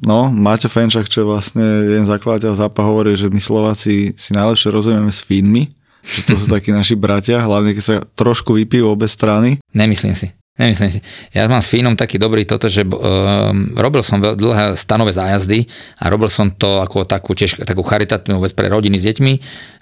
[0.00, 4.68] no, Máťa Fenčak, čo je vlastne jeden zakladateľ zápa, hovorí, že my Slováci si najlepšie
[4.72, 9.06] rozumieme s Fínmi, že to sú takí naši bratia, hlavne keď sa trošku vypijú obe
[9.06, 9.62] strany.
[9.72, 10.34] Nemyslím si.
[10.52, 11.00] Nemyslím si.
[11.32, 15.64] Ja mám s Fínom taký dobrý toto, že um, robil som dlhé stanové zájazdy
[15.96, 19.34] a robil som to ako takú, tiež, takú charitatívnu vec pre rodiny s deťmi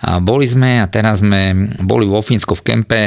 [0.06, 3.02] a boli sme a teraz sme boli vo Fínsku v kempe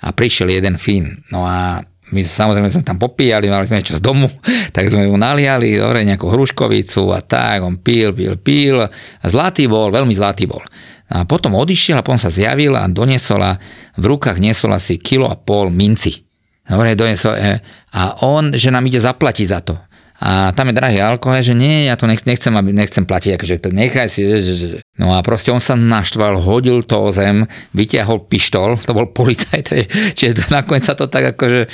[0.00, 1.10] a prišiel jeden Fín.
[1.34, 4.30] No a my samozrejme sme tam popíjali, mali sme niečo z domu,
[4.74, 8.86] tak sme mu naliali, dobre, nejakú hruškovicu a tak, on pil, pil, pil.
[9.26, 10.62] Zlatý bol, veľmi zlatý bol.
[11.10, 13.58] A potom odišiel a potom sa zjavil a doniesol a
[13.98, 16.22] v rukách niesol asi kilo a pol minci.
[16.62, 17.58] Dobre, doniesol, e,
[17.90, 19.74] a on, že nám ide zaplatiť za to.
[20.20, 23.68] A tam je drahý alkohol, že nie, ja to nechcem, aby, nechcem platiť, akože to
[23.72, 24.28] nechaj si.
[24.28, 24.78] Že, že.
[25.00, 29.72] No a proste on sa naštval, hodil to o zem, vyťahol pištol, to bol policajt,
[30.20, 31.72] čiže nakoniec sa to tak akože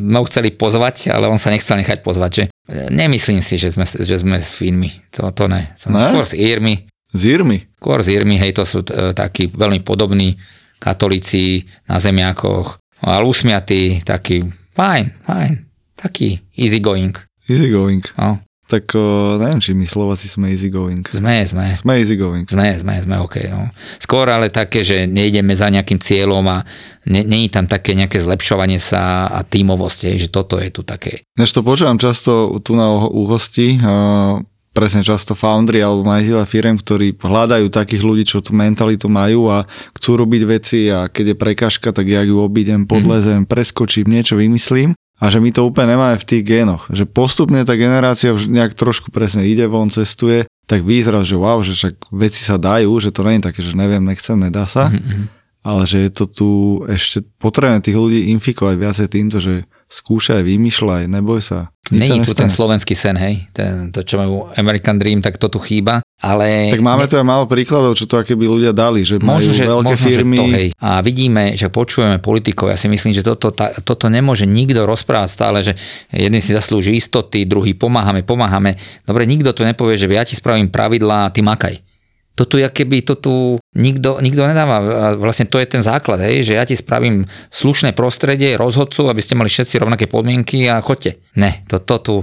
[0.00, 2.44] no, chceli pozvať, ale on sa nechcel nechať pozvať, že
[2.88, 5.68] nemyslím si, že sme, že sme s Fínmi, to, to ne.
[5.76, 6.00] Som ne?
[6.00, 7.64] skôr s Írmi, z Irmy?
[7.80, 10.36] Skôr z Irmy, hej, to sú e, takí veľmi podobní
[10.78, 15.52] katolíci na zemiakoch, ale usmiatí, taký fajn, fajn,
[15.98, 17.16] taký easy going.
[17.48, 18.04] Easy going.
[18.20, 18.38] No.
[18.68, 21.00] tak o, neviem, či my Slováci sme easy going.
[21.00, 21.72] Sme, sme.
[21.72, 22.44] Sme easy going.
[22.44, 23.48] Sme, sme, sme OK.
[23.48, 23.72] No.
[23.96, 26.60] Skôr ale také, že nejdeme za nejakým cieľom a
[27.08, 31.24] není tam také nejaké zlepšovanie sa a tímovosť, že toto je tu také.
[31.40, 33.80] Než to počúvam často tu na u hostí,
[34.78, 39.66] presne často foundry alebo majiteľa firm, ktorí hľadajú takých ľudí, čo tú mentalitu majú a
[39.98, 44.94] chcú robiť veci a keď je prekažka, tak ja ju obídem, podlezem, preskočím, niečo vymyslím
[45.18, 46.86] a že my to úplne nemáme v tých génoch.
[46.94, 51.58] Že postupne tá generácia už nejak trošku presne ide von, cestuje, tak vyzerá, že wow,
[51.58, 54.94] že však veci sa dajú, že to nie je také, že neviem, nechcem, nedá sa.
[54.94, 55.37] Mm-hmm.
[55.68, 56.50] Ale že je to tu
[56.88, 61.68] ešte potrebné tých ľudí infikovať viacej týmto, že skúšaj, vymýšľaj, neboj sa.
[61.92, 65.56] Není tu ten slovenský sen, hej, ten, to čo majú American Dream, tak to tu
[65.56, 66.68] chýba, ale...
[66.68, 67.08] Tak máme ne...
[67.08, 69.94] tu aj málo príkladov, čo to aké by ľudia dali, že možno, majú že, veľké
[69.96, 70.36] možno, firmy.
[70.36, 70.68] Že to, hej.
[70.76, 75.28] A vidíme, že počujeme politikov, ja si myslím, že toto, tá, toto nemôže nikto rozprávať
[75.32, 75.72] stále, že
[76.12, 78.76] jeden si zaslúži istoty, druhý pomáhame, pomáhame.
[79.08, 81.87] Dobre, nikto tu nepovie, že ja ti spravím pravidlá ty makaj
[82.38, 83.34] to tu keby to tu
[83.74, 84.78] nikto, nikto nedáva.
[84.78, 89.18] A vlastne to je ten základ, hej, že ja ti spravím slušné prostredie, rozhodcu, aby
[89.18, 91.18] ste mali všetci rovnaké podmienky a chodte.
[91.34, 92.16] Ne, to, to tu,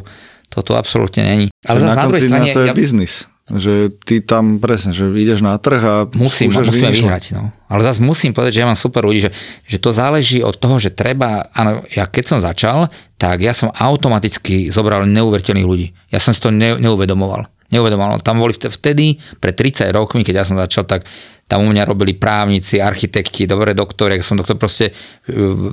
[0.48, 1.48] to tu absolútne není.
[1.68, 2.56] Ale zase na, na druhej strane...
[2.56, 3.28] to je ja, biznis.
[3.46, 7.38] Že ty tam presne, že ideš na trh a musím, musím vyhrať.
[7.38, 7.52] No.
[7.70, 9.32] Ale zase musím povedať, že ja mám super ľudí, že,
[9.68, 13.70] že to záleží od toho, že treba, áno, ja keď som začal, tak ja som
[13.70, 15.94] automaticky zobral neuveriteľných ľudí.
[16.10, 18.22] Ja som si to ne, neuvedomoval neuvedomoval.
[18.22, 21.06] Tam boli vtedy, pred 30 rokmi, keď ja som začal, tak
[21.46, 24.94] tam u mňa robili právnici, architekti, dobré doktori, som doktor, proste e,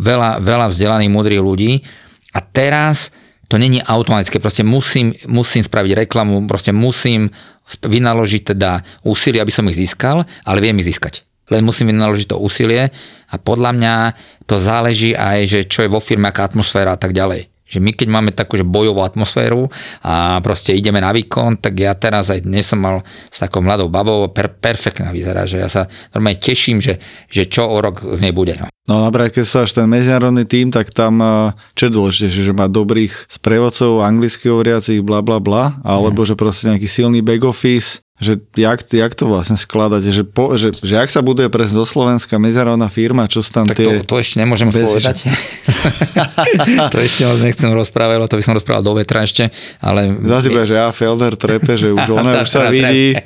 [0.01, 1.81] veľa, veľa vzdelaných, múdrych ľudí.
[2.37, 3.13] A teraz
[3.49, 7.29] to není automatické, proste musím, musím spraviť reklamu, proste musím
[7.81, 11.25] vynaložiť teda úsilie, aby som ich získal, ale viem ich získať.
[11.53, 12.89] Len musím vynaložiť to úsilie
[13.29, 13.95] a podľa mňa
[14.49, 17.52] to záleží aj, že čo je vo firme, aká atmosféra a tak ďalej.
[17.73, 19.73] Že my keď máme takú že bojovú atmosféru
[20.05, 23.01] a proste ideme na výkon, tak ja teraz aj dnes som mal
[23.33, 27.01] s takou mladou babou, per, perfektná vyzerá, že ja sa normálne teším, že,
[27.33, 28.61] že čo o rok z nej bude.
[28.61, 28.69] No.
[28.83, 31.23] No napríklad, keď sa až ten medzinárodný tým, tak tam
[31.79, 36.27] čo je dôležitejšie, že má dobrých sprievodcov, anglicky hovoriacich, bla bla bla, alebo mm.
[36.27, 40.71] že proste nejaký silný back office, že jak, jak to vlastne skladáte, že, po, že,
[40.71, 44.03] že ak sa buduje presne do Slovenska medzinárodná firma, čo sú tam tak tie...
[44.03, 44.87] To, to ešte nemôžem bez...
[44.87, 45.31] povedať.
[46.95, 49.51] to ešte moc nechcem rozprávať, lebo to by som rozprával do vetra ešte,
[49.83, 50.14] ale...
[50.23, 53.18] Zase bude, že ja Felder trepe, že už ona už sa vidí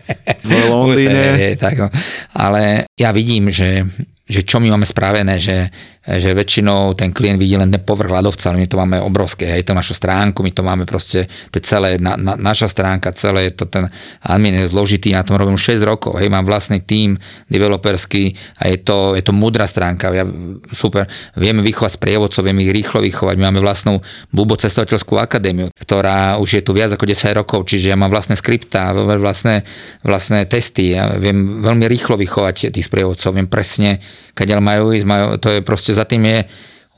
[0.45, 1.45] v Londýne.
[1.45, 1.89] Je, tak, no.
[2.33, 3.85] Ale ja vidím, že
[4.27, 5.71] že čo my máme spravené, že,
[6.03, 9.63] že väčšinou ten klient vidí len ten povrch ľadovca, ale my to máme obrovské, hej,
[9.63, 13.63] to našu stránku, my to máme proste, to celé, na, na, naša stránka, celé je
[13.63, 13.87] to ten
[14.27, 17.15] admin je zložitý, na tom robím 6 rokov, hej, mám vlastný tím
[17.47, 20.27] developerský a je to, je to mudrá stránka, ja,
[20.75, 21.07] super,
[21.39, 24.03] vieme vychovať sprievodcov, vieme ich rýchlo vychovať, my máme vlastnú
[24.35, 28.35] Bubo cestovateľskú akadémiu, ktorá už je tu viac ako 10 rokov, čiže ja mám vlastné
[28.35, 29.63] skripta, vlastné,
[30.03, 34.03] vlastné testy, ja viem veľmi rýchlo vychovať tých sprievodcov, viem presne,
[34.37, 36.41] keď majú ísť, majú, to je proste za tým je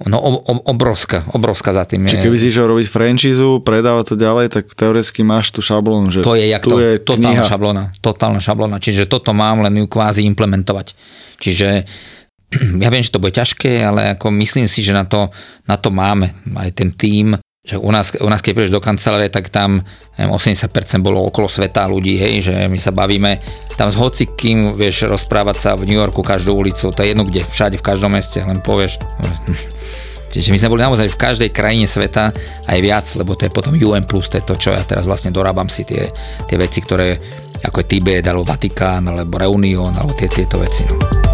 [0.06, 0.22] No
[0.70, 2.06] obrovská, obrovská za tým.
[2.06, 6.22] Čiže keby si išiel robiť franchízu, predávať to ďalej, tak teoreticky máš tú šablónu, že
[6.22, 7.50] to je, jak tu to, je totálna kniha.
[7.50, 10.94] šablóna, totálna šablóna, čiže toto mám, len ju kvázi implementovať.
[11.42, 11.68] Čiže
[12.86, 15.34] ja viem, že to bude ťažké, ale ako myslím si, že na to,
[15.66, 17.34] na to máme aj ten tím,
[17.68, 19.84] že u nás, u nás keď prídeš do kancelárie, tak tam
[20.16, 23.36] neviem, 80% bolo okolo sveta ľudí, hej, že my sa bavíme
[23.76, 27.44] tam s hocikým, vieš rozprávať sa v New Yorku každú ulicu, to je jedno kde,
[27.44, 28.96] všade, v každom meste, len povieš.
[30.32, 32.32] Čiže my sme boli naozaj v každej krajine sveta
[32.68, 35.68] aj viac, lebo to je potom UN+, to je to, čo ja teraz vlastne dorábam
[35.68, 36.08] si tie,
[36.48, 37.16] tie veci, ktoré
[37.64, 40.84] ako je Tibet, alebo Vatikán, alebo Reunion, alebo tie, tieto veci.
[40.88, 41.27] No.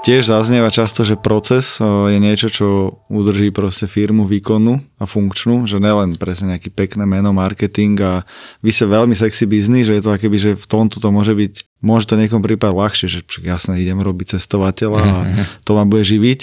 [0.00, 2.66] Tiež zaznieva často, že proces e, je niečo, čo
[3.12, 8.12] udrží proste firmu výkonnú a funkčnú, že nelen presne nejaký pekné meno, marketing a
[8.64, 11.84] vy sa veľmi sexy biznis, že je to akéby, že v tomto to môže byť,
[11.84, 15.44] môže to niekom prípad ľahšie, že jasne idem robiť cestovateľa a mhm, mhm.
[15.68, 16.40] to ma bude živiť,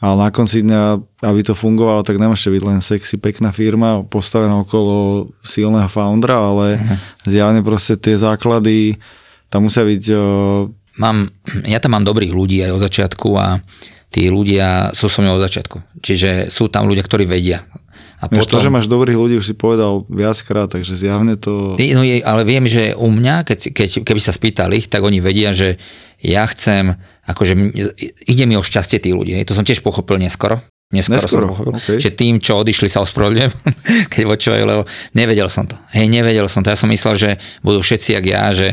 [0.00, 0.82] ale na konci dňa,
[1.28, 6.76] aby to fungovalo, tak nemôžete byť len sexy, pekná firma postavená okolo silného foundera, ale
[6.76, 6.96] uh-huh.
[7.24, 9.00] zjavne proste tie základy
[9.48, 10.16] tam musia byť e,
[11.00, 11.30] mám,
[11.66, 13.62] ja tam mám dobrých ľudí aj od začiatku a
[14.14, 15.98] tí ľudia sú so mnou od začiatku.
[15.98, 17.66] Čiže sú tam ľudia, ktorí vedia.
[18.22, 18.56] A potom...
[18.56, 21.76] to, že máš dobrých ľudí, už si povedal viackrát, takže zjavne to...
[21.76, 25.76] No, ale viem, že u mňa, keď, keď, keby sa spýtali, tak oni vedia, že
[26.24, 26.96] ja chcem,
[27.28, 27.52] akože
[28.24, 29.36] ide mi o šťastie tých ľudí.
[29.44, 30.64] To som tiež pochopil neskoro.
[30.92, 31.72] Neskoro, Neskoro som pochopil.
[31.80, 31.98] Okay.
[31.98, 33.52] Že tým, čo odišli, sa ospravedlňujem,
[34.12, 34.82] keď počúvajú, lebo
[35.16, 35.74] nevedel som to.
[35.96, 36.70] Hej, nevedel som to.
[36.70, 37.30] Ja som myslel, že
[37.64, 38.68] budú všetci jak ja, že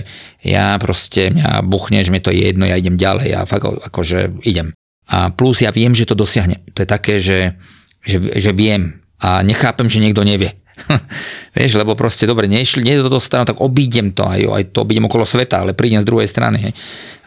[0.46, 4.76] ja proste, mňa buchneš, mi to je jedno, ja idem ďalej, ja fakt akože idem.
[5.10, 6.62] A plus ja viem, že to dosiahne.
[6.78, 7.58] To je také, že,
[8.06, 10.61] že, že viem a nechápem, že niekto nevie.
[11.58, 15.06] Vieš, lebo proste dobre, nešli, nie to dostanú, tak obídem to, aj, aj to obídem
[15.08, 16.58] okolo sveta, ale prídem z druhej strany.
[16.70, 16.74] Hej.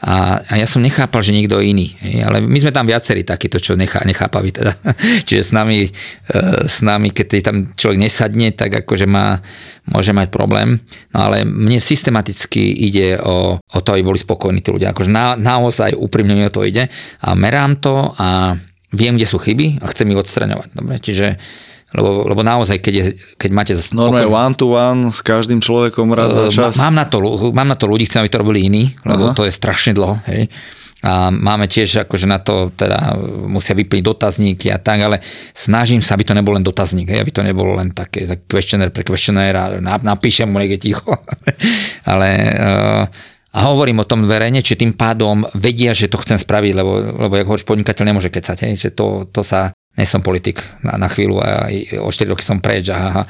[0.04, 1.96] A, a ja som nechápal, že niekto iný.
[2.04, 2.28] Hej.
[2.28, 4.76] Ale my sme tam viacerí takíto, čo nechá, nechápaví teda.
[5.28, 5.90] Čiže s nami, e,
[6.68, 9.40] s nami, keď tam človek nesadne, tak akože má,
[9.88, 10.76] môže mať problém.
[11.16, 14.92] No ale mne systematicky ide o, o to, aby boli spokojní tí ľudia.
[14.92, 16.92] Akože na, naozaj úprimne mi o to ide.
[17.24, 18.60] A merám to a
[18.92, 20.68] viem, kde sú chyby a chcem ich odstraňovať.
[20.76, 21.00] Dobre?
[21.00, 21.26] Čiže
[21.94, 23.04] lebo, lebo naozaj, keď, je,
[23.38, 23.72] keď máte...
[23.94, 24.42] Normálne pokoj...
[24.42, 26.74] one to one s každým človekom raz za čas.
[26.74, 27.22] Mám na to,
[27.54, 29.34] mám na to ľudí, chcem, aby to robili iní, lebo Aha.
[29.38, 30.18] to je strašne dlho.
[30.26, 30.50] Hej.
[31.04, 33.14] A máme tiež akože na to teda
[33.46, 35.20] musia vyplniť dotazníky a tak, ale
[35.52, 39.04] snažím sa, aby to nebol len dotazník, hej, aby to nebolo len také questionnaire pre
[39.04, 41.04] questionnaire a napíšem mu niekde ticho.
[42.10, 43.04] ale uh,
[43.54, 46.92] a hovorím o tom verejne, či tým pádom vedia, že to chcem spraviť, lebo,
[47.28, 50.98] lebo ako hovoríš, podnikateľ nemôže kecať, hej, že to, to sa nie som politik na,
[50.98, 51.70] na chvíľu a
[52.02, 52.90] o 4 roky som preč.
[52.90, 53.22] A,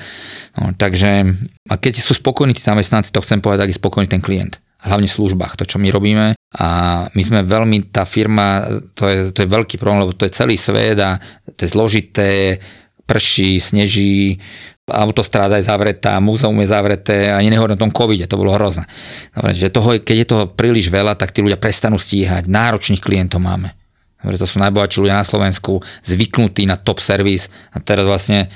[0.56, 1.28] no, takže
[1.68, 4.56] a keď sú spokojní tí zamestnanci, to chcem povedať, aký spokojný ten klient.
[4.84, 6.36] Hlavne v službách, to čo my robíme.
[6.60, 6.68] A
[7.12, 8.64] my sme veľmi, tá firma,
[8.96, 11.20] to je, to je veľký problém, lebo to je celý svet a
[11.56, 12.60] to je zložité,
[13.04, 14.40] prší, sneží,
[14.88, 18.84] autostráda je zavretá, múzeum je zavreté a nehovorím o tom covide, to bolo hrozné.
[19.32, 22.48] Dobre, že toho, keď je toho príliš veľa, tak tí ľudia prestanú stíhať.
[22.48, 23.83] Náročných klientov máme
[24.32, 28.48] že to sú najbohatší ľudia na Slovensku, zvyknutí na top servis a teraz vlastne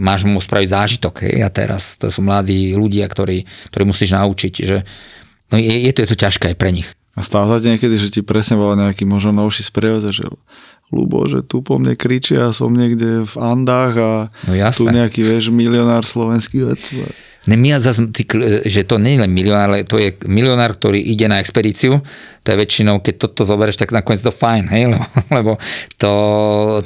[0.00, 1.14] máš mu spraviť zážitok.
[1.28, 1.36] Hej?
[1.44, 4.52] A teraz to sú mladí ľudia, ktorí, ktorí musíš naučiť.
[4.64, 4.78] Že,
[5.52, 6.88] no je, je, to, je to ťažké aj pre nich.
[7.12, 10.24] A stále niekedy, že ti presne bol nejaký možno novší sprevod, že
[10.92, 14.12] Lubo, že tu po mne kričia, som niekde v Andách a
[14.44, 16.68] no tu nejaký, vieš, milionár slovenský.
[17.42, 18.06] Ne, zase,
[18.70, 21.98] že to nie je len milionár, ale to je milionár, ktorý ide na expedíciu.
[22.42, 25.52] To je väčšinou, keď toto zoberieš, tak nakoniec to fajn, hej, lebo, lebo
[25.98, 26.12] to,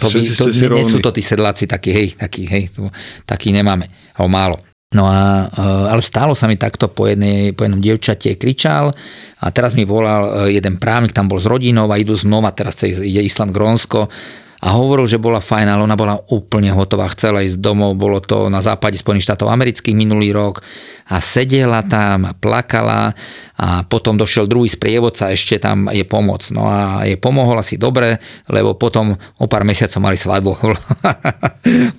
[0.00, 2.88] to, by, to nie, nie sú to tí sedláci takí, hej, takí, hej, to,
[3.28, 3.84] takí nemáme,
[4.16, 4.56] alebo málo.
[4.96, 8.96] No a, eh, ale stálo sa mi takto po, jednej, po jednom dievčate kričal
[9.42, 12.80] a teraz mi volal eh, jeden právnik, tam bol s rodinou a idú znova, teraz
[12.86, 14.08] ide Island Grónsko
[14.56, 18.48] a hovoril, že bola fajn, ale ona bola úplne hotová, chcela ísť domov, bolo to
[18.48, 20.64] na západe Spojených štátov amerických minulý rok
[21.12, 23.12] a sedela tam a plakala
[23.60, 26.48] a potom došiel druhý sprievodca, ešte tam je pomoc.
[26.50, 28.16] No a je pomohol asi dobre,
[28.48, 30.52] lebo potom o pár mesiacov mali svadbu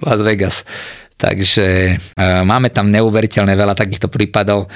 [0.05, 0.65] Las Vegas.
[1.17, 4.69] Takže e, máme tam neuveriteľné veľa takýchto prípadov.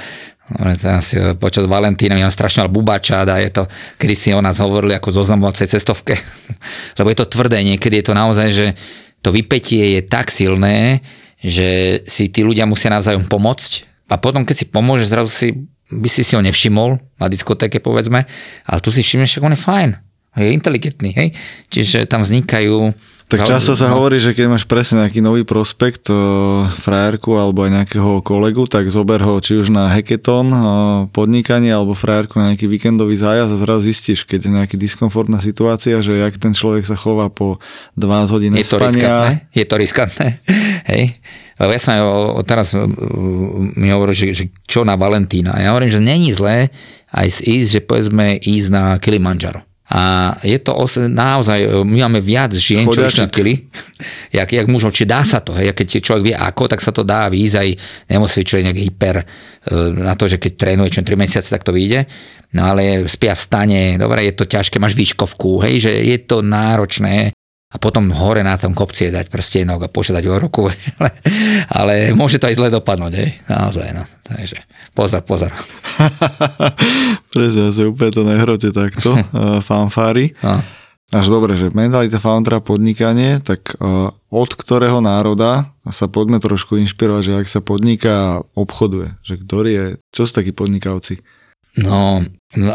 [1.39, 3.63] Počas Valentína mi strašne mal bubača a je to,
[3.95, 6.17] kedy si o nás hovorili ako zoznamovacej cestovke.
[6.97, 8.67] Lebo je to tvrdé, niekedy je to naozaj, že
[9.21, 11.05] to vypetie je tak silné,
[11.39, 13.87] že si tí ľudia musia navzájom pomôcť.
[14.11, 15.47] A potom, keď si pomôže, zrazu si,
[15.87, 18.27] by si si ho nevšimol na diskotéke, povedzme,
[18.67, 19.89] ale tu si všimneš, že on je fajn,
[20.39, 21.29] je inteligentný, hej?
[21.67, 22.95] Čiže tam vznikajú
[23.31, 23.95] tak často sa no.
[23.95, 26.11] hovorí, že keď máš presne nejaký nový prospekt,
[26.83, 30.51] frajerku alebo aj nejakého kolegu, tak zober ho či už na hackathon,
[31.15, 36.03] podnikanie alebo frajerku na nejaký víkendový zájazd a zrazu zistíš, keď je nejaká diskomfortná situácia,
[36.03, 37.63] že jak ten človek sa chová po
[37.95, 38.91] 12 hodín je to spania.
[38.91, 39.31] Riskantné?
[39.55, 40.27] Je to riskantné,
[40.91, 41.03] hej?
[41.55, 42.03] Lebo ja som aj
[42.43, 42.75] teraz
[43.79, 45.55] mi hovorí, že, že čo na Valentína.
[45.55, 46.67] Ja hovorím, že není zlé
[47.15, 52.55] aj ísť, že povedzme ísť na Kilimanjaro a je to os- naozaj, my máme viac
[52.55, 53.67] žien, čo čo kili,
[54.39, 57.03] jak, jak mužov, či dá sa to, hej, keď človek vie ako, tak sa to
[57.03, 57.69] dá výjsť aj,
[58.07, 59.25] nemusí človek nejak hyper e,
[59.99, 62.07] na to, že keď trénuje čo 3 mesiace, tak to vyjde.
[62.55, 66.39] No ale spia v stane, dobre, je to ťažké, máš výškovku, hej, že je to
[66.39, 67.35] náročné
[67.71, 70.67] a potom hore na tom kopci dať prstienok a požiadať o ruku.
[70.99, 71.11] Ale,
[71.71, 73.29] ale môže to aj zle dopadnúť, hej?
[73.47, 73.87] naozaj.
[73.95, 74.03] No.
[74.27, 74.59] Takže
[74.91, 75.51] pozor, pozor.
[77.33, 80.35] Presne, asi úplne to nehrote takto, uh, fanfári.
[80.43, 80.59] No.
[81.11, 87.23] Až dobre, že mentalita foundera podnikanie, tak uh, od ktorého národa sa poďme trošku inšpirovať,
[87.23, 91.19] že ak sa podniká a obchoduje, že ktorý je, čo sú takí podnikavci?
[91.79, 92.19] No,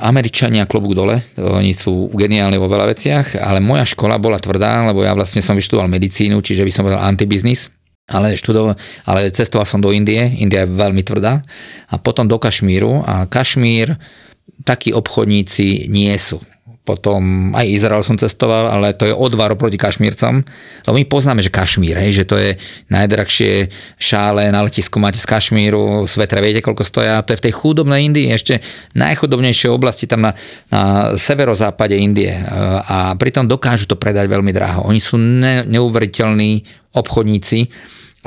[0.00, 5.04] Američania klobúk dole, oni sú geniálni vo veľa veciach, ale moja škola bola tvrdá, lebo
[5.04, 7.68] ja vlastne som vyštudoval medicínu, čiže by som povedal antibiznis,
[8.08, 8.72] ale, študoval,
[9.04, 11.44] ale cestoval som do Indie, India je veľmi tvrdá,
[11.92, 14.00] a potom do Kašmíru a Kašmír
[14.64, 16.40] takí obchodníci nie sú
[16.86, 20.46] potom aj Izrael som cestoval, ale to je o dva proti Kašmírcom,
[20.86, 22.54] lebo my poznáme, že Kašmír, hej, že to je
[22.94, 23.66] najdrahšie
[23.98, 28.06] šále na letisku máte z Kašmíru, svetre viete, koľko stoja, to je v tej chudobnej
[28.06, 28.62] Indii, ešte
[28.94, 30.32] najchudobnejšie oblasti tam na,
[30.70, 32.30] na severozápade Indie
[32.86, 34.86] a pritom dokážu to predať veľmi draho.
[34.86, 36.62] Oni sú ne, neuveriteľní
[36.94, 37.58] obchodníci,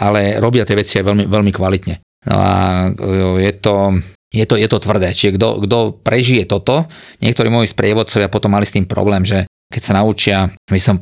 [0.04, 1.96] ale robia tie veci aj veľmi, veľmi kvalitne.
[2.28, 2.56] No a
[3.40, 3.96] je to,
[4.30, 5.10] je to, je to tvrdé.
[5.14, 6.86] Čiže kto, kto prežije toto,
[7.22, 10.38] niektorí moji sprievodcovia potom mali s tým problém, že keď sa naučia,
[10.74, 10.98] my som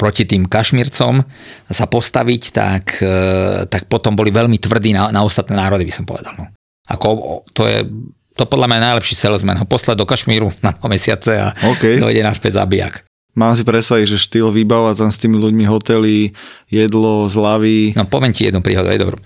[0.00, 1.20] proti tým kašmírcom
[1.68, 3.16] sa postaviť, tak, e,
[3.68, 6.32] tak potom boli veľmi tvrdí na, na ostatné národy, by som povedal.
[6.40, 6.48] No.
[6.88, 7.84] Ako, to je
[8.38, 11.98] to podľa mňa najlepší salesman, ho poslať do Kašmíru na dva mesiace a okay.
[11.98, 13.07] dojde naspäť zabijak.
[13.38, 16.34] Mám si predstaviť, že štýl výbava tam s tými ľuďmi hotely,
[16.66, 17.94] jedlo, zlavy.
[17.94, 19.18] No poviem ti jednu príhodu, je dobrú.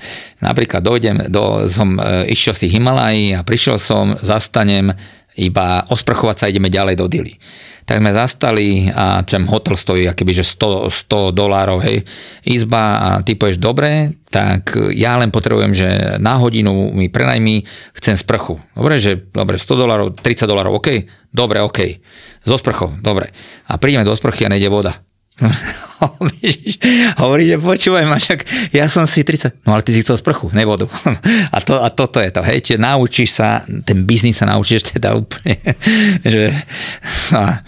[0.45, 4.93] Napríklad dojdem, do, som e, išiel z tých Himalají a prišiel som, zastanem,
[5.41, 7.41] iba osprchovať sa ideme ďalej do Dily
[7.85, 12.07] tak sme zastali a čem hotel stojí akoby, že 100, 100 dolárov, hej,
[12.47, 15.89] izba a ty povieš, dobre, tak ja len potrebujem, že
[16.23, 17.67] na hodinu mi prenajmi,
[17.99, 18.57] chcem sprchu.
[18.73, 20.89] Dobre, že dobre, 100 dolárov, 30 dolárov, OK?
[21.33, 21.81] Dobre, OK.
[22.49, 23.31] So sprchou, dobre.
[23.69, 25.12] A prídeme do sprchy a nejde voda.
[27.23, 30.53] Hovorí, že počúvaj ma, však ja som si 30, no ale ty si chcel sprchu,
[30.53, 30.91] nevodu.
[31.55, 35.13] A, to, a toto je to, hej, čiže naučíš sa, ten biznis sa naučíš teda
[35.13, 35.61] úplne,
[36.33, 36.49] že
[37.37, 37.61] a,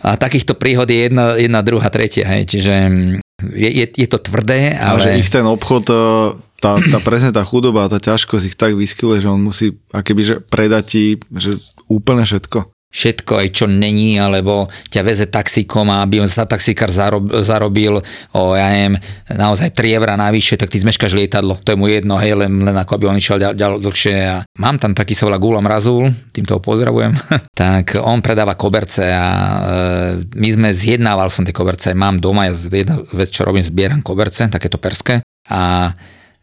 [0.00, 2.72] a takýchto príhod je jedna, jedna druhá, tretia, hej, čiže
[3.52, 5.00] je, je, je to tvrdé, ale...
[5.00, 5.96] A že ich ten obchod e,
[6.58, 10.34] tá, tá presne tá chudoba tá ťažkosť ich tak vyskyle, že on musí akéby, že
[10.42, 11.54] predať ti že
[11.86, 17.28] úplne všetko všetko, aj čo není, alebo ťa veze taxíkom a aby on sa zarob,
[17.44, 18.00] zarobil
[18.32, 18.96] o, ja neviem,
[19.28, 21.60] naozaj 3 eurá navyše, tak ty zmeškaš lietadlo.
[21.68, 24.14] To je mu jedno, hej, len, len ako aby on išiel ďal, ďal dlhšie.
[24.24, 27.12] A mám tam taký sa volá Gulam Razul, týmto ho pozdravujem,
[27.60, 29.40] tak on predáva koberce a e,
[30.32, 34.48] my sme zjednával som tie koberce, mám doma, ja jedna vec, čo robím, zbieram koberce,
[34.48, 35.92] takéto perské a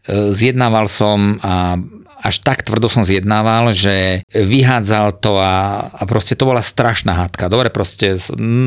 [0.06, 1.74] e, zjednával som a
[2.16, 7.52] až tak tvrdo som zjednával, že vyhádzal to a, a proste to bola strašná hádka.
[7.52, 8.16] Dobre, proste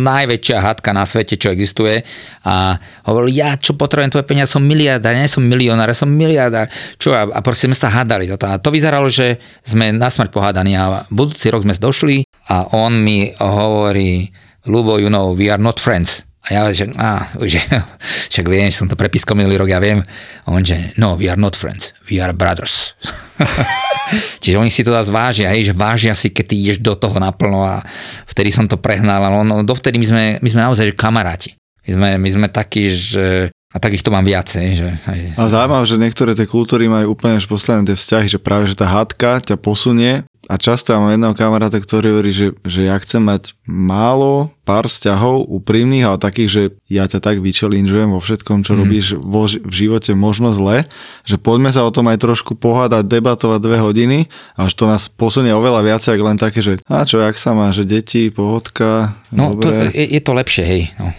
[0.05, 2.05] najväčšia hádka na svete, čo existuje
[2.45, 2.77] a
[3.09, 6.69] hovoril, ja čo potrebujem tvoje peniaze, som miliardár, nie som milionár, som miliardár.
[7.01, 7.17] Čo?
[7.17, 8.29] A, a proste sme sa hádali.
[8.29, 13.01] A to vyzeralo, že sme na smrť pohádaní a budúci rok sme došli a on
[13.01, 14.29] mi hovorí,
[14.69, 16.28] Lubo, you know, we are not friends.
[16.49, 17.61] A ja, že, á, že
[18.33, 20.01] však viem, že som to prepískal minulý rok, ja viem.
[20.43, 22.97] A on, že no, we are not friends, we are brothers.
[24.41, 27.21] Čiže oni si to zase vážia, hej, že vážia si, keď ty ideš do toho
[27.21, 27.85] naplno a
[28.25, 31.53] vtedy som to prehnal, ale on, dovtedy my sme, my sme naozaj že kamaráti.
[31.85, 34.65] My sme, my sme takí, že a takýchto mám viacej.
[34.81, 34.89] Že.
[35.37, 38.73] A zaujímavé, že niektoré tie kultúry majú úplne už posledné tie vzťahy, že práve že
[38.73, 42.97] tá hádka ťa posunie a často ja mám jedného kamaráta, ktorý hovorí, že, že ja
[42.97, 48.65] chcem mať málo pár vzťahov úprimných, ale takých, že ja ťa tak vyčelinžujem vo všetkom,
[48.65, 48.79] čo mm.
[48.81, 50.89] robíš vo, v živote možno zle,
[51.21, 54.19] že poďme sa o tom aj trošku pohádať, debatovať dve hodiny,
[54.57, 57.69] až to nás posunie oveľa viac, ako len také, že a čo, jak sa má,
[57.69, 60.83] že deti, pohodka, No, to, je, je to lepšie, hej.
[60.97, 61.13] No.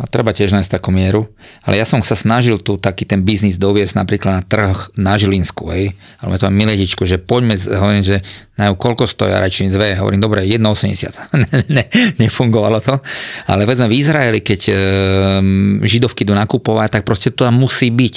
[0.00, 1.28] A treba tiež nájsť takú mieru.
[1.60, 5.68] Ale ja som sa snažil tu taký ten biznis doviesť napríklad na trh na Žilinsku,
[5.76, 5.92] hej.
[6.24, 8.24] Ale to mám miletičko, že poďme, hovorím, že
[8.56, 11.36] na koľko stoja rajčiny dve, hovorím, dobre, 1,80.
[11.76, 11.84] ne,
[12.16, 12.96] nefungovalo to.
[13.44, 14.74] Ale vezme v Izraeli, keď e,
[15.84, 18.16] židovky idú nakupovať, tak proste to tam musí byť.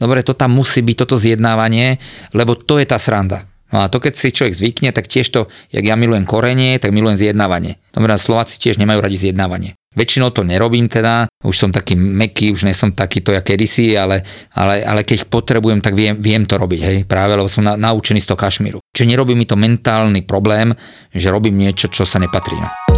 [0.00, 2.00] Dobre, to tam musí byť toto zjednávanie,
[2.32, 3.44] lebo to je tá sranda.
[3.68, 6.96] No a to keď si človek zvykne, tak tiež to, jak ja milujem korenie, tak
[6.96, 7.76] milujem zjednávanie.
[7.92, 9.76] Dobre, Slováci tiež nemajú radi zjednávanie.
[9.98, 14.22] Väčšinou to nerobím teda, už som taký meký, už nie som takýto, jak kedysi, ale,
[14.54, 18.22] ale, ale keď potrebujem, tak viem, viem to robiť, hej, práve lebo som na, naučený
[18.22, 18.78] z toho kašmíru.
[18.94, 20.76] Čiže nerobí mi to mentálny problém,
[21.10, 22.60] že robím niečo, čo sa nepatrí.
[22.60, 22.97] No.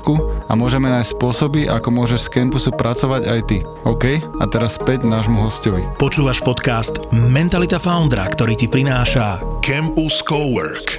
[0.01, 3.57] hlavičku a môžeme nájsť spôsoby, ako môžeš z campusu pracovať aj ty.
[3.85, 4.19] OK?
[4.41, 5.85] A teraz späť nášmu hostovi.
[6.01, 10.97] Počúvaš podcast Mentalita Foundra, ktorý ti prináša Campus Cowork.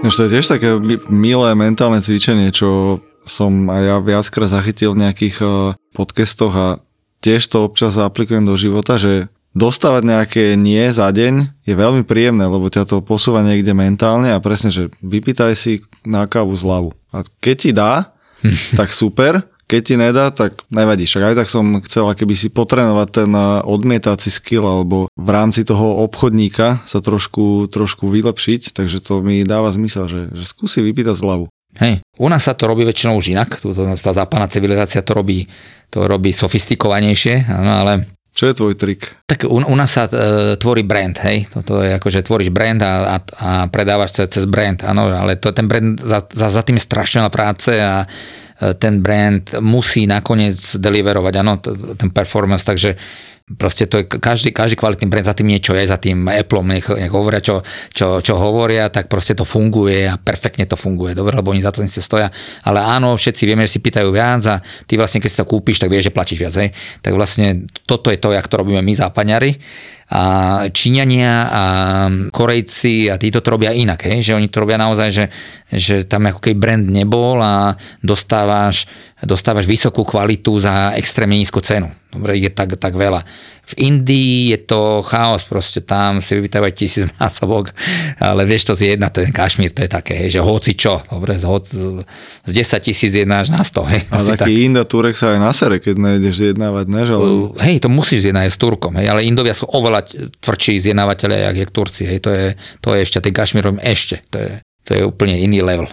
[0.00, 0.76] No, to je tiež také
[1.08, 5.50] milé mentálne cvičenie, čo som aj ja viackrát zachytil v nejakých eh,
[5.92, 6.68] podcastoch a
[7.20, 12.44] tiež to občas aplikujem do života, že dostávať nejaké nie za deň je veľmi príjemné,
[12.44, 16.94] lebo ťa to posúva niekde mentálne a presne, že vypýtaj si na kávu zľavu.
[17.10, 18.16] A keď ti dá,
[18.78, 21.10] tak super, keď ti nedá, tak nevadí.
[21.10, 23.30] Však aj tak som chcel keby si potrenovať ten
[23.66, 29.74] odmietací skill alebo v rámci toho obchodníka sa trošku, trošku vylepšiť, takže to mi dáva
[29.74, 31.50] zmysel, že, že skúsi vypýtať zľavu.
[31.76, 33.60] Hej, u nás sa to robí väčšinou už inak,
[34.00, 35.44] tá západná civilizácia to robí,
[35.92, 37.92] to robí sofistikovanejšie, áno, ale
[38.36, 39.16] Čo je tvoj trik?
[39.24, 40.12] Tak u, u nás sa e,
[40.60, 41.48] tvorí brand, hej.
[41.48, 45.40] Toto je ako, že tvoríš brand a, a, a predávaš cez, cez brand, áno, ale
[45.40, 49.40] to, ten brand za, za, za tým je strašne veľa práce a e, ten brand
[49.64, 51.56] musí nakoniec deliverovať, áno,
[51.96, 53.00] ten performance, takže
[53.46, 56.90] Proste to je každý, každý kvalitný brand za tým niečo je, za tým Apple, nech,
[56.90, 57.62] nech hovoria, čo,
[57.94, 61.14] čo, čo hovoria, tak proste to funguje a perfektne to funguje.
[61.14, 62.26] Dobre, lebo oni za to si stoja.
[62.66, 64.58] Ale áno, všetci vieme, že si pýtajú viac a
[64.90, 66.58] ty vlastne, keď si to kúpiš, tak vieš, že platíš viac.
[66.58, 66.74] Hej?
[67.06, 69.62] Tak vlastne toto je to, jak to robíme my zápaňari
[70.06, 70.22] a
[70.70, 71.64] Číňania a
[72.30, 74.22] Korejci a títo to robia inak, hej?
[74.22, 75.26] že oni to robia naozaj, že,
[75.66, 77.74] že tam ako keby brand nebol a
[78.06, 78.86] dostávaš,
[79.26, 81.90] dostávaš vysokú kvalitu za extrémne nízku cenu.
[82.14, 83.26] Dobre, je tak, tak veľa.
[83.66, 87.74] V Indii je to chaos, proste tam si vyvítajú tisíc násobok,
[88.22, 91.34] ale vieš, to z jedna, ten Kašmír, to je také, hej, že hoci čo, dobre,
[91.34, 91.46] z,
[92.46, 93.90] z 10 tisíc jednáš na 100.
[93.90, 94.66] Hej, a taký tak.
[94.70, 97.02] Inda Turek sa aj na sere, keď nejdeš zjednávať, ne?
[97.02, 97.26] Ale...
[97.58, 100.06] Hej, to musíš zjednávať s Turkom, hej, ale Indovia sú oveľa
[100.38, 104.38] tvrdší zjednávateľe, jak je Turci, hej, to je, to je ešte, ten Kašmír ešte, to
[104.38, 104.52] je,
[104.86, 105.90] to je úplne iný level.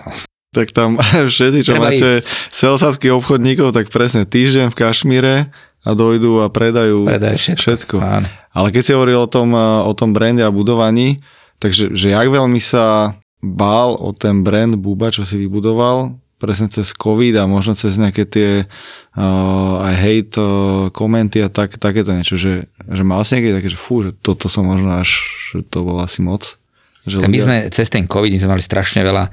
[0.53, 1.01] Tak tam
[1.34, 2.21] všetci, čo Treba máte
[2.53, 5.36] selsackých obchodníkov, tak presne týždeň v Kašmíre
[5.84, 7.64] a dojdú a predajú, predajú všetko.
[7.68, 7.96] všetko.
[8.00, 8.28] Áno.
[8.56, 11.20] Ale keď si hovoril o tom, eh, o tom brande a budovaní,
[11.60, 16.92] takže že jak veľmi sa bál o ten brand Buba, čo si vybudoval, presne cez
[16.92, 18.68] COVID a možno cez nejaké tie
[19.16, 23.68] uh, aj hate uh, komenty a tak, takéto niečo, že, že mal si nejaké také,
[23.72, 26.60] že fú, že toto som možno až, že to bolo asi moc.
[27.08, 27.32] Že ľudia...
[27.32, 29.32] My sme cez ten COVID my sme mali strašne veľa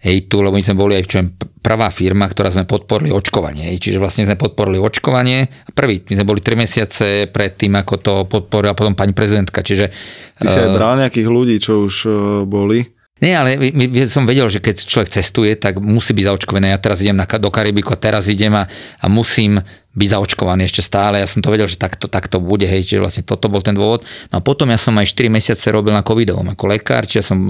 [0.00, 1.20] hejtu, lebo my sme boli aj čo
[1.60, 3.68] prvá firma, ktorá sme podporili očkovanie.
[3.76, 5.68] Čiže vlastne sme podporili očkovanie.
[5.76, 9.60] Prvý, my sme boli 3 mesiace pred tým, ako to podporila potom pani prezidentka.
[9.60, 9.92] Čiže,
[10.40, 12.12] Ty si aj eh, bral nejakých ľudí, čo už eh,
[12.48, 12.99] boli?
[13.20, 13.60] Nie, ale
[14.08, 16.72] som vedel, že keď človek cestuje, tak musí byť zaočkovaný.
[16.72, 18.64] Ja teraz idem na, do Karibiku, teraz idem a,
[18.96, 19.60] a musím
[19.92, 21.20] byť zaočkovaný ešte stále.
[21.20, 24.06] Ja som to vedel, že takto, takto bude, hej, čiže vlastne toto bol ten dôvod.
[24.32, 27.44] No a potom ja som aj 4 mesiace robil na covidovom ako lekár, čiže som,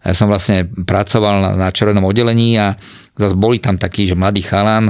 [0.00, 2.72] ja som vlastne pracoval na, na červenom oddelení a
[3.12, 4.88] zase boli tam takí, že mladý chalan,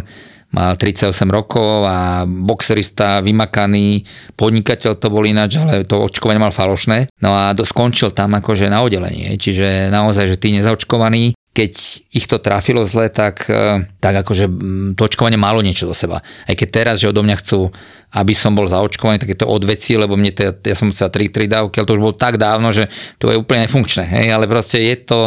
[0.51, 4.03] mal 38 rokov a boxerista, vymakaný,
[4.35, 7.11] podnikateľ to bol ináč, ale to očkovanie mal falošné.
[7.23, 9.39] No a skončil tam akože na oddelení.
[9.39, 11.73] Čiže naozaj, že tí nezaočkovaní, keď
[12.15, 14.47] ich to trafilo zle, tak, e, tak akože
[14.95, 16.23] to očkovanie malo niečo do seba.
[16.23, 17.71] Aj keď teraz, že odo mňa chcú,
[18.15, 21.31] aby som bol zaočkovaný, tak je to odveci, lebo mne to, ja som musel 3,
[21.31, 22.87] 3 dávky, ale to už bolo tak dávno, že
[23.19, 24.03] to je úplne nefunkčné.
[24.03, 24.27] Hej?
[24.35, 25.21] Ale proste je to,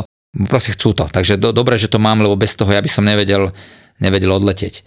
[0.50, 1.06] proste chcú to.
[1.06, 3.54] Takže do, dobre, že to mám, lebo bez toho ja by som nevedel,
[4.02, 4.82] nevedel odletieť.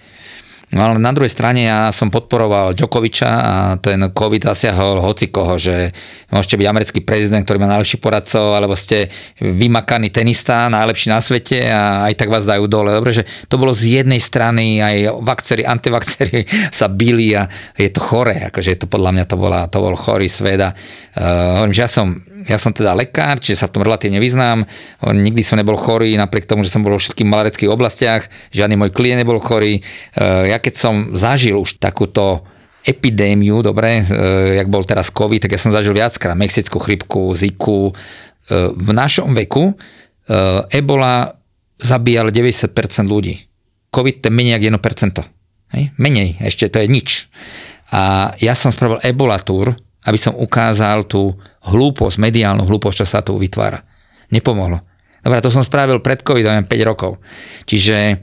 [0.75, 5.55] No ale na druhej strane ja som podporoval Djokoviča a ten COVID zasiahol hoci koho,
[5.55, 5.95] že
[6.35, 9.07] môžete byť americký prezident, ktorý má najlepší poradcov, alebo ste
[9.39, 12.91] vymakaný tenista, najlepší na svete a aj tak vás dajú dole.
[12.91, 16.51] Dobre, že to bolo z jednej strany, aj vakcery, antivakcery
[16.83, 17.47] sa bili a
[17.79, 21.63] je to chore, akože to podľa mňa to, bola, to bol chorý svet a uh,
[21.63, 24.63] hovorím, že ja som ja som teda lekár, čiže sa v tom relatívne vyznám.
[25.03, 28.31] Nikdy som nebol chorý, napriek tomu, že som bol vo všetkých malareckých oblastiach.
[28.55, 29.83] Žiadny môj klient nebol chorý.
[29.83, 29.83] E,
[30.47, 32.47] ja keď som zažil už takúto
[32.87, 37.91] epidémiu, dobre, e, jak bol teraz COVID, tak ja som zažil viackrát mexickú chrypku, ziku.
[37.91, 37.93] E,
[38.71, 39.75] v našom veku
[40.75, 41.39] ebola
[41.79, 42.75] zabíjala 90%
[43.07, 43.47] ľudí.
[43.95, 44.67] COVID to je menej ako
[45.23, 45.23] 1%.
[45.79, 45.85] Hej?
[46.03, 47.31] Menej, ešte to je nič.
[47.95, 49.71] A ja som spravil ebola tour,
[50.07, 51.35] aby som ukázal tú
[51.67, 53.83] hlúposť, mediálnu hlúposť, čo sa tu vytvára.
[54.31, 54.83] Nepomohlo.
[55.23, 57.19] Dobre, to som spravil pred covidom 5 rokov.
[57.67, 58.23] Čiže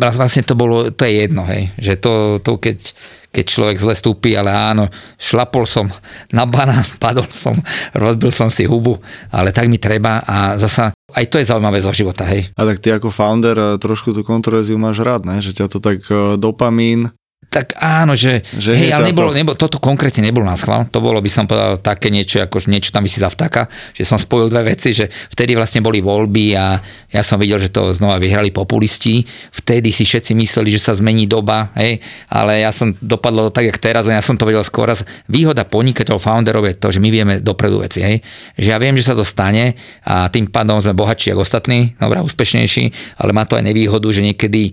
[0.00, 2.96] vlastne to bolo, to je jedno, hej, že to, to keď,
[3.28, 4.88] keď človek zle stúpi, ale áno,
[5.20, 5.92] šlapol som
[6.32, 7.60] na banán, padol som,
[7.92, 8.96] rozbil som si hubu,
[9.28, 12.48] ale tak mi treba a zasa aj to je zaujímavé zo života, hej.
[12.56, 15.44] A tak ty ako founder eh, trošku tú kontroverziu máš rád, ne?
[15.44, 17.12] že ťa to tak eh, dopamín
[17.52, 19.36] tak áno, že, že hej, ale nebolo, to...
[19.36, 22.96] nebolo, toto konkrétne nebolo na schvál, to bolo by som povedal také niečo, ako niečo
[22.96, 26.80] tam si za vtáka, že som spojil dve veci, že vtedy vlastne boli voľby a
[27.12, 31.28] ja som videl, že to znova vyhrali populisti, vtedy si všetci mysleli, že sa zmení
[31.28, 32.00] doba, hej,
[32.32, 35.04] ale ja som dopadlo tak, jak teraz, len ja som to vedel skôr raz.
[35.28, 38.24] Výhoda podnikateľov, founderov je to, že my vieme dopredu veci, hej,
[38.56, 39.76] že ja viem, že sa to stane
[40.08, 44.24] a tým pádom sme bohatší ako ostatní, dobrá, úspešnejší, ale má to aj nevýhodu, že
[44.24, 44.72] niekedy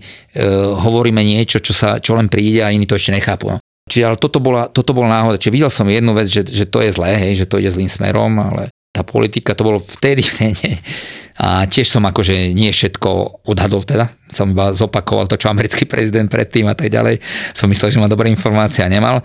[0.80, 3.52] hovoríme niečo, čo, sa, čo len príde a iní to ešte nechápu.
[3.52, 3.58] No.
[3.90, 5.40] Čiže ale toto bola, toto bola náhoda.
[5.40, 7.90] Čiže videl som jednu vec, že, že to je zlé, hej, že to ide zlým
[7.90, 10.78] smerom, ale tá politika to bolo vtedy, vtedy.
[11.40, 14.12] A tiež som akože nie všetko odhadol teda.
[14.28, 17.16] Som iba zopakoval to, čo americký prezident predtým a tak ďalej.
[17.56, 19.24] Som myslel, že má dobré informácie a nemal.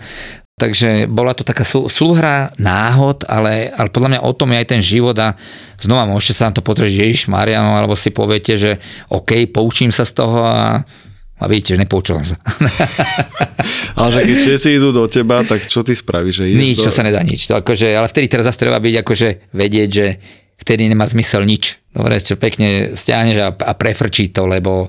[0.56, 4.80] Takže bola to taká súhra náhod, ale, ale podľa mňa o tom je aj ten
[4.80, 5.36] život a
[5.76, 8.80] znova môžete sa na to pozrieť, Ježiš Mariano, alebo si poviete, že
[9.12, 10.80] OK, poučím sa z toho a
[11.36, 12.36] A vidíte, že nepoučil som sa.
[14.00, 16.40] ale že keď všetci idú do teba, tak čo ty spravíš?
[16.40, 16.84] Že nič, do...
[16.88, 17.44] čo sa nedá nič.
[17.52, 20.06] To akože, ale vtedy teraz zase treba byť akože vedieť, že
[20.56, 21.76] vtedy nemá zmysel nič.
[21.92, 24.88] Dobre, čo pekne stiahneš a, a prefrčí to, lebo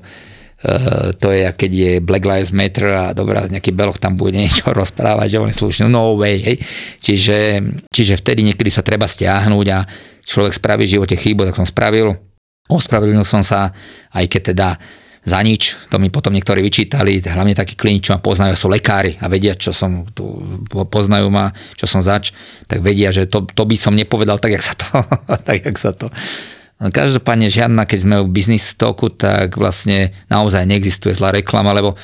[0.58, 4.66] Uh, to je, keď je Black Lives Matter a dobrá, nejaký beloch tam bude niečo
[4.82, 6.58] rozprávať, že on je slušný, no way, hej.
[6.98, 7.62] Čiže,
[7.94, 9.86] čiže vtedy niekedy sa treba stiahnuť a
[10.26, 12.10] človek spraví v živote chybu, tak som spravil.
[12.66, 13.70] Ospravedlnil som sa,
[14.10, 14.68] aj keď teda
[15.28, 19.28] za nič, to mi potom niektorí vyčítali, hlavne takí kliniči ma poznajú, sú lekári a
[19.28, 20.24] vedia, čo som tu,
[20.68, 22.32] poznajú ma, čo som zač,
[22.64, 24.88] tak vedia, že to, to by som nepovedal tak, jak sa to,
[25.48, 26.08] tak, jak sa to.
[26.78, 31.98] No, každopádne žiadna, keď sme v business stoku, tak vlastne naozaj neexistuje zlá reklama, lebo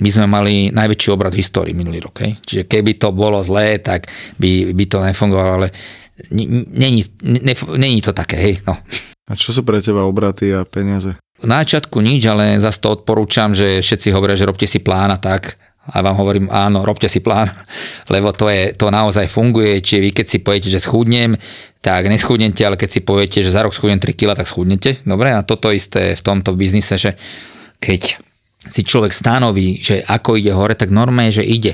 [0.00, 2.24] my sme mali najväčší obrad v histórii minulý rok.
[2.24, 2.42] Hej.
[2.42, 4.10] Čiže keby to bolo zlé, tak
[4.42, 5.68] by, by to nefungovalo, ale
[7.78, 8.36] není to také.
[8.40, 8.54] Hej.
[8.66, 8.74] No.
[9.24, 11.14] A čo sú pre teba obraty a peniaze?
[11.42, 15.18] Na začiatku nič, ale zase to odporúčam, že všetci hovoria, že robte si plán a
[15.18, 15.58] tak.
[15.84, 17.50] A vám hovorím, áno, robte si plán,
[18.14, 19.82] lebo to, je, to naozaj funguje.
[19.82, 21.36] Čiže vy keď si poviete, že schudnem,
[21.84, 25.02] tak neschudnete, ale keď si poviete, že za rok schudnem 3 kg, tak schudnete.
[25.04, 27.20] Dobre, a toto isté v tomto biznise, že
[27.82, 28.16] keď
[28.64, 31.72] si človek stanoví, že ako ide hore, tak norma je, že ide.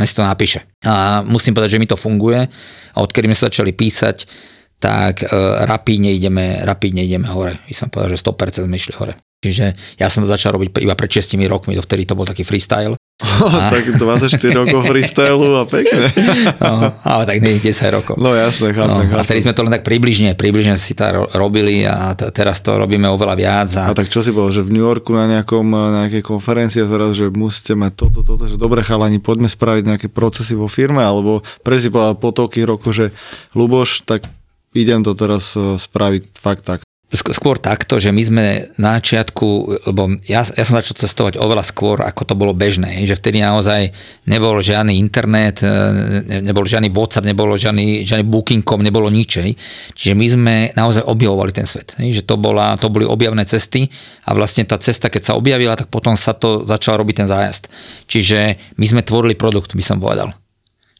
[0.00, 0.64] Len si to napíše.
[0.86, 2.48] A musím povedať, že mi to funguje.
[2.94, 4.24] A odkedy sme sa začali písať,
[4.80, 7.60] tak uh, rapidne ideme, rapidne ideme hore.
[7.68, 9.14] I som povedal, že 100% sme išli hore.
[9.40, 12.92] Čiže ja som to začal robiť iba pred 6 rokmi, dovtedy to bol taký freestyle.
[13.20, 13.72] A...
[13.72, 16.08] tak 24 rokov freestylu a pekne.
[16.60, 18.14] No, ale tak nie 10 rokov.
[18.20, 21.84] No jasne, chápem, no, A vtedy sme to len tak približne, približne si to robili
[21.84, 23.68] a t- teraz to robíme oveľa viac.
[23.80, 23.92] A...
[23.92, 27.16] a tak čo si bol, že v New Yorku na nejakom, nejakej konferencii a teraz,
[27.16, 31.44] že musíte mať toto, toto, že dobre chalani, poďme spraviť nejaké procesy vo firme, alebo
[31.64, 33.06] pre si povedal po toľkých rokoch, že
[33.56, 34.28] Luboš, tak
[34.74, 36.80] idem to teraz e, spraviť fakt tak.
[37.10, 38.46] Skôr takto, že my sme
[38.78, 39.46] na začiatku,
[39.90, 43.90] lebo ja, ja som začal cestovať oveľa skôr, ako to bolo bežné, že vtedy naozaj
[44.30, 49.58] nebol žiadny internet, e, nebol žiadny WhatsApp, nebolo žiadny, žiadny booking.com, nebolo ničej.
[49.98, 51.98] Čiže my sme naozaj objavovali ten svet.
[51.98, 53.90] Že to, bola, to boli objavné cesty
[54.22, 57.66] a vlastne tá cesta, keď sa objavila, tak potom sa to začal robiť ten zájazd.
[58.06, 58.38] Čiže
[58.78, 60.39] my sme tvorili produkt, by som povedal.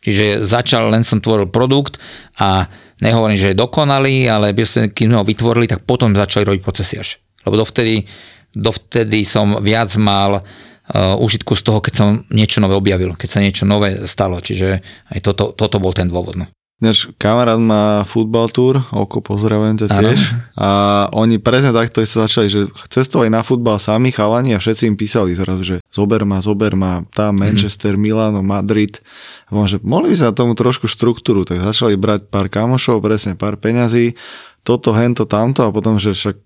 [0.01, 2.01] Čiže začal, len som tvoril produkt
[2.40, 2.64] a
[3.05, 7.09] nehovorím, že je dokonalý, ale keď sme ho vytvorili, tak potom začali robiť procesy až.
[7.44, 8.09] Lebo dovtedy,
[8.57, 13.44] dovtedy som viac mal uh, užitku z toho, keď som niečo nové objavil, keď sa
[13.44, 14.40] niečo nové stalo.
[14.40, 14.80] Čiže
[15.12, 16.40] aj toto, toto bol ten dôvod.
[16.40, 16.46] No.
[16.80, 20.16] Než kamarát má futbal tour, oko pozdravujem ťa tiež.
[20.16, 20.40] Ano.
[20.56, 20.68] A
[21.12, 25.36] oni presne takto sa začali, že cestovali na futbal sami chalani a všetci im písali
[25.36, 27.40] zrazu, že zober ma, zober ma, tam mhm.
[27.44, 28.00] Manchester, mm.
[28.00, 29.04] Milano, Madrid.
[29.52, 33.36] A môže, mohli by sa na tomu trošku štruktúru, tak začali brať pár kamošov, presne
[33.36, 34.16] pár peňazí,
[34.64, 36.36] toto, hento, tamto a potom, že však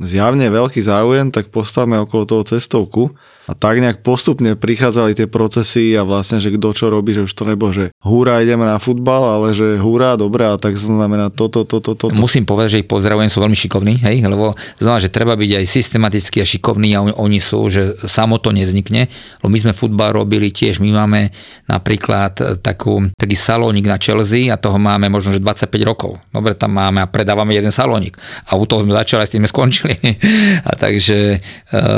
[0.00, 3.12] zjavne veľký záujem, tak postavme okolo toho cestovku
[3.42, 7.32] a tak nejak postupne prichádzali tie procesy a vlastne, že kto čo robí, že už
[7.34, 11.66] to nebo, že húra, ideme na futbal, ale že húra, dobre, a tak znamená toto,
[11.66, 12.14] toto, toto.
[12.14, 15.64] Musím povedať, že ich pozdravujem, sú veľmi šikovní, hej, lebo znamená, že treba byť aj
[15.66, 19.10] systematický a šikovný a oni sú, že samo to nevznikne,
[19.42, 21.34] lebo my sme futbal robili tiež, my máme
[21.66, 26.22] napríklad takú, taký salónik na Chelsea a toho máme možno, že 25 rokov.
[26.30, 28.14] Dobre, tam máme a predávame jeden salónik
[28.46, 29.94] a u toho sme začali, s tým sme skončili.
[30.68, 31.88] a takže e,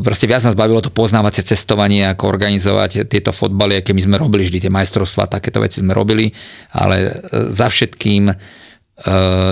[0.00, 4.46] proste viac nás bavilo to poznávacie cestovanie, ako organizovať tieto fotbaly, aké my sme robili
[4.46, 6.30] vždy tie majstrovstvá, takéto veci sme robili,
[6.70, 7.10] ale e,
[7.50, 8.34] za všetkým e,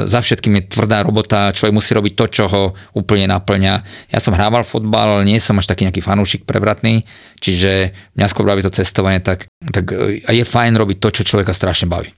[0.06, 2.62] za všetkým je tvrdá robota, človek musí robiť to, čo ho
[2.94, 3.74] úplne naplňa.
[4.14, 7.02] Ja som hrával fotbal, ale nie som až taký nejaký fanúšik prevratný,
[7.42, 11.50] čiže mňa skôr baví to cestovanie, tak, tak e, je fajn robiť to, čo človeka
[11.50, 12.14] strašne baví.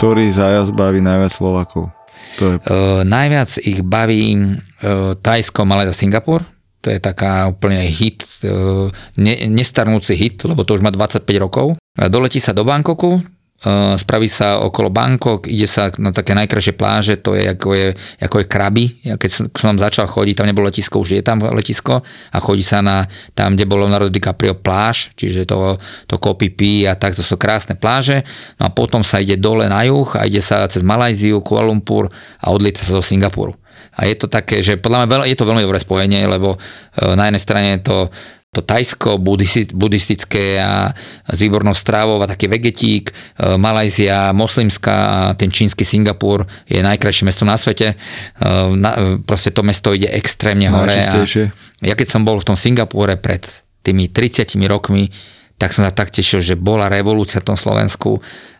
[0.00, 1.97] Ktorý zájazd baví najviac Slovakov?
[2.38, 2.56] To je...
[2.62, 6.46] uh, najviac ich baví uh, Tajsko, Malézia, Singapur.
[6.78, 8.86] To je taká úplne hit, uh,
[9.18, 11.74] ne, nestarnúci hit, lebo to už má 25 rokov.
[11.98, 13.18] Doletí sa do Bangkoku,
[13.98, 17.88] spraví sa okolo Bangkok, ide sa na také najkrajšie pláže, to je ako je,
[18.22, 18.84] ako je kraby.
[19.02, 22.62] Ja keď som, tam začal chodiť, tam nebolo letisko, už je tam letisko a chodí
[22.62, 23.02] sa na
[23.34, 25.74] tam, kde bolo Leonardo DiCaprio pláž, čiže to,
[26.06, 28.22] to Kopipi a tak, to sú krásne pláže.
[28.62, 32.06] No a potom sa ide dole na juh a ide sa cez Malajziu, Kuala Lumpur
[32.38, 33.58] a odlieta sa do Singapuru.
[33.98, 36.54] A je to také, že podľa mňa je to veľmi dobré spojenie, lebo
[36.94, 37.98] na jednej strane je to
[38.58, 39.22] to Tajsko,
[39.70, 40.90] buddhistické a
[41.30, 43.14] s výbornou strávou a taký vegetík, e,
[43.54, 47.94] Malajzia, moslimská a ten čínsky Singapur je najkrajšie mesto na svete.
[47.94, 47.96] E,
[49.22, 50.90] proste to mesto ide extrémne hore.
[50.90, 53.46] A ja keď som bol v tom Singapúre pred
[53.86, 55.06] tými 30 rokmi,
[55.58, 58.18] tak som sa tak tešil, že bola revolúcia v tom Slovensku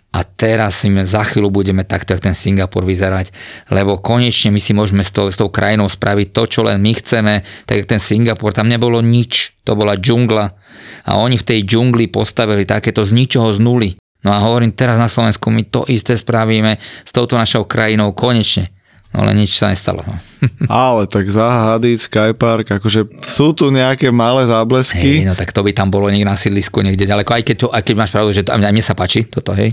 [0.09, 3.29] a teraz my za chvíľu budeme takto, jak ten Singapur vyzerať,
[3.69, 6.97] lebo konečne my si môžeme s tou, s tou krajinou spraviť to, čo len my
[6.97, 10.57] chceme, tak jak ten Singapur, tam nebolo nič, to bola džungla
[11.05, 13.91] a oni v tej džungli postavili takéto z ničoho z nuly.
[14.25, 18.73] No a hovorím, teraz na Slovensku my to isté spravíme s touto našou krajinou konečne.
[19.09, 20.05] Ale nič sa nestalo.
[20.05, 20.15] No.
[20.69, 25.25] Ale tak Zaha Skypark, akože sú tu nejaké malé záblesky.
[25.25, 27.67] Hej, no tak to by tam bolo niekde na sídlisku, niekde ďaleko, aj keď, to,
[27.73, 29.73] aj keď máš pravdu, že to, aj mne sa páči toto, hej.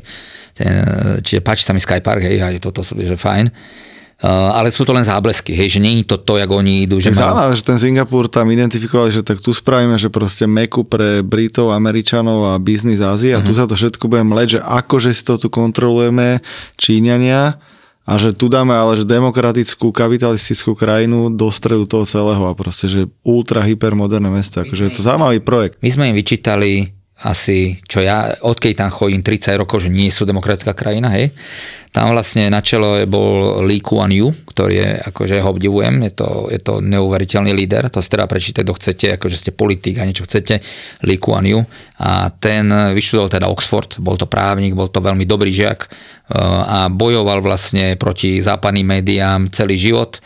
[0.56, 0.72] Ten,
[1.20, 3.52] čiže páči sa mi Skypark, hej, aj toto sú, že fajn.
[4.16, 7.04] Uh, ale sú to len záblesky, hej, že nie je to to, jak oni idú.
[7.04, 10.88] Že tak zaujímavé, že ten Singapur tam identifikovali, že tak tu spravíme, že proste meku
[10.88, 13.52] pre Britov, Američanov a biznis Ázie a uh-huh.
[13.52, 16.40] tu sa to všetko bude mleť, že akože si to tu kontrolujeme
[16.80, 17.60] Číňania,
[18.06, 22.86] a že tu dáme ale že demokratickú kapitalistickú krajinu do stredu toho celého a proste,
[22.86, 24.62] že ultra hypermoderné mesto.
[24.62, 25.82] Akože je to zaujímavý projekt.
[25.82, 30.28] My sme im vyčítali asi, čo ja, odkedy tam chodím 30 rokov, že nie sú
[30.28, 31.32] demokratická krajina, hej.
[31.95, 36.51] Tam vlastne na čelo bol Lee Kuan Yew, ktorý je, akože ho obdivujem, je to,
[36.51, 40.28] je to neuveriteľný líder, to si teda prečítať, kto chcete, akože ste politik a niečo
[40.28, 40.59] chcete,
[41.07, 41.63] Lee Kuan Yew.
[42.03, 45.89] A ten vyštudoval teda Oxford, bol to právnik, bol to veľmi dobrý žiak e,
[46.68, 50.20] a bojoval vlastne proti západným médiám celý život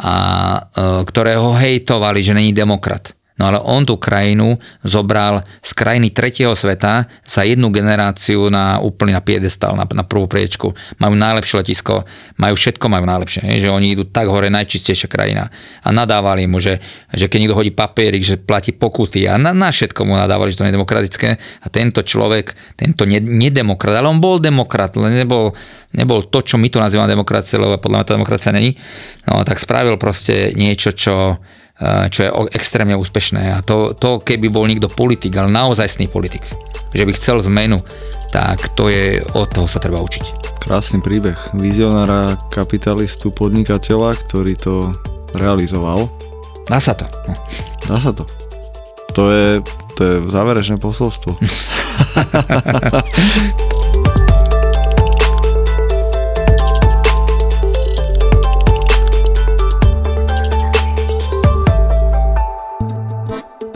[0.00, 0.16] a
[0.56, 0.60] e,
[1.04, 3.12] ktorého hejtovali, že není demokrat.
[3.42, 4.54] No ale on tú krajinu
[4.86, 10.30] zobral z krajiny tretieho sveta za jednu generáciu na úplne na piedestal, na, na prvú
[10.30, 10.70] priečku.
[11.02, 12.06] Majú najlepšie letisko,
[12.38, 15.50] majú všetko majú najlepšie, že oni idú tak hore, najčistejšia krajina.
[15.82, 16.78] A nadávali mu, že,
[17.10, 20.62] že keď niekto hodí papierik, že platí pokuty a na, na všetko mu nadávali, že
[20.62, 21.34] to je demokratické.
[21.34, 25.50] A tento človek, tento nedemokrat, ale on bol demokrat, len nebol,
[25.90, 28.78] nebol to, čo my tu nazývame demokracia, lebo podľa mňa to demokracia není.
[29.26, 31.42] No tak spravil proste niečo, čo
[31.82, 33.54] čo je extrémne úspešné.
[33.54, 36.46] A to, to keby bol niekto politik, ale naozajstný politik,
[36.94, 37.78] že by chcel zmenu,
[38.30, 40.24] tak to je, od toho sa treba učiť.
[40.62, 44.74] Krásny príbeh vizionára, kapitalistu, podnikateľa, ktorý to
[45.34, 46.06] realizoval.
[46.70, 47.10] Dá sa to.
[47.26, 47.34] No.
[47.90, 48.22] Dá sa to.
[49.18, 49.58] To je,
[49.98, 51.34] to je záverečné posolstvo.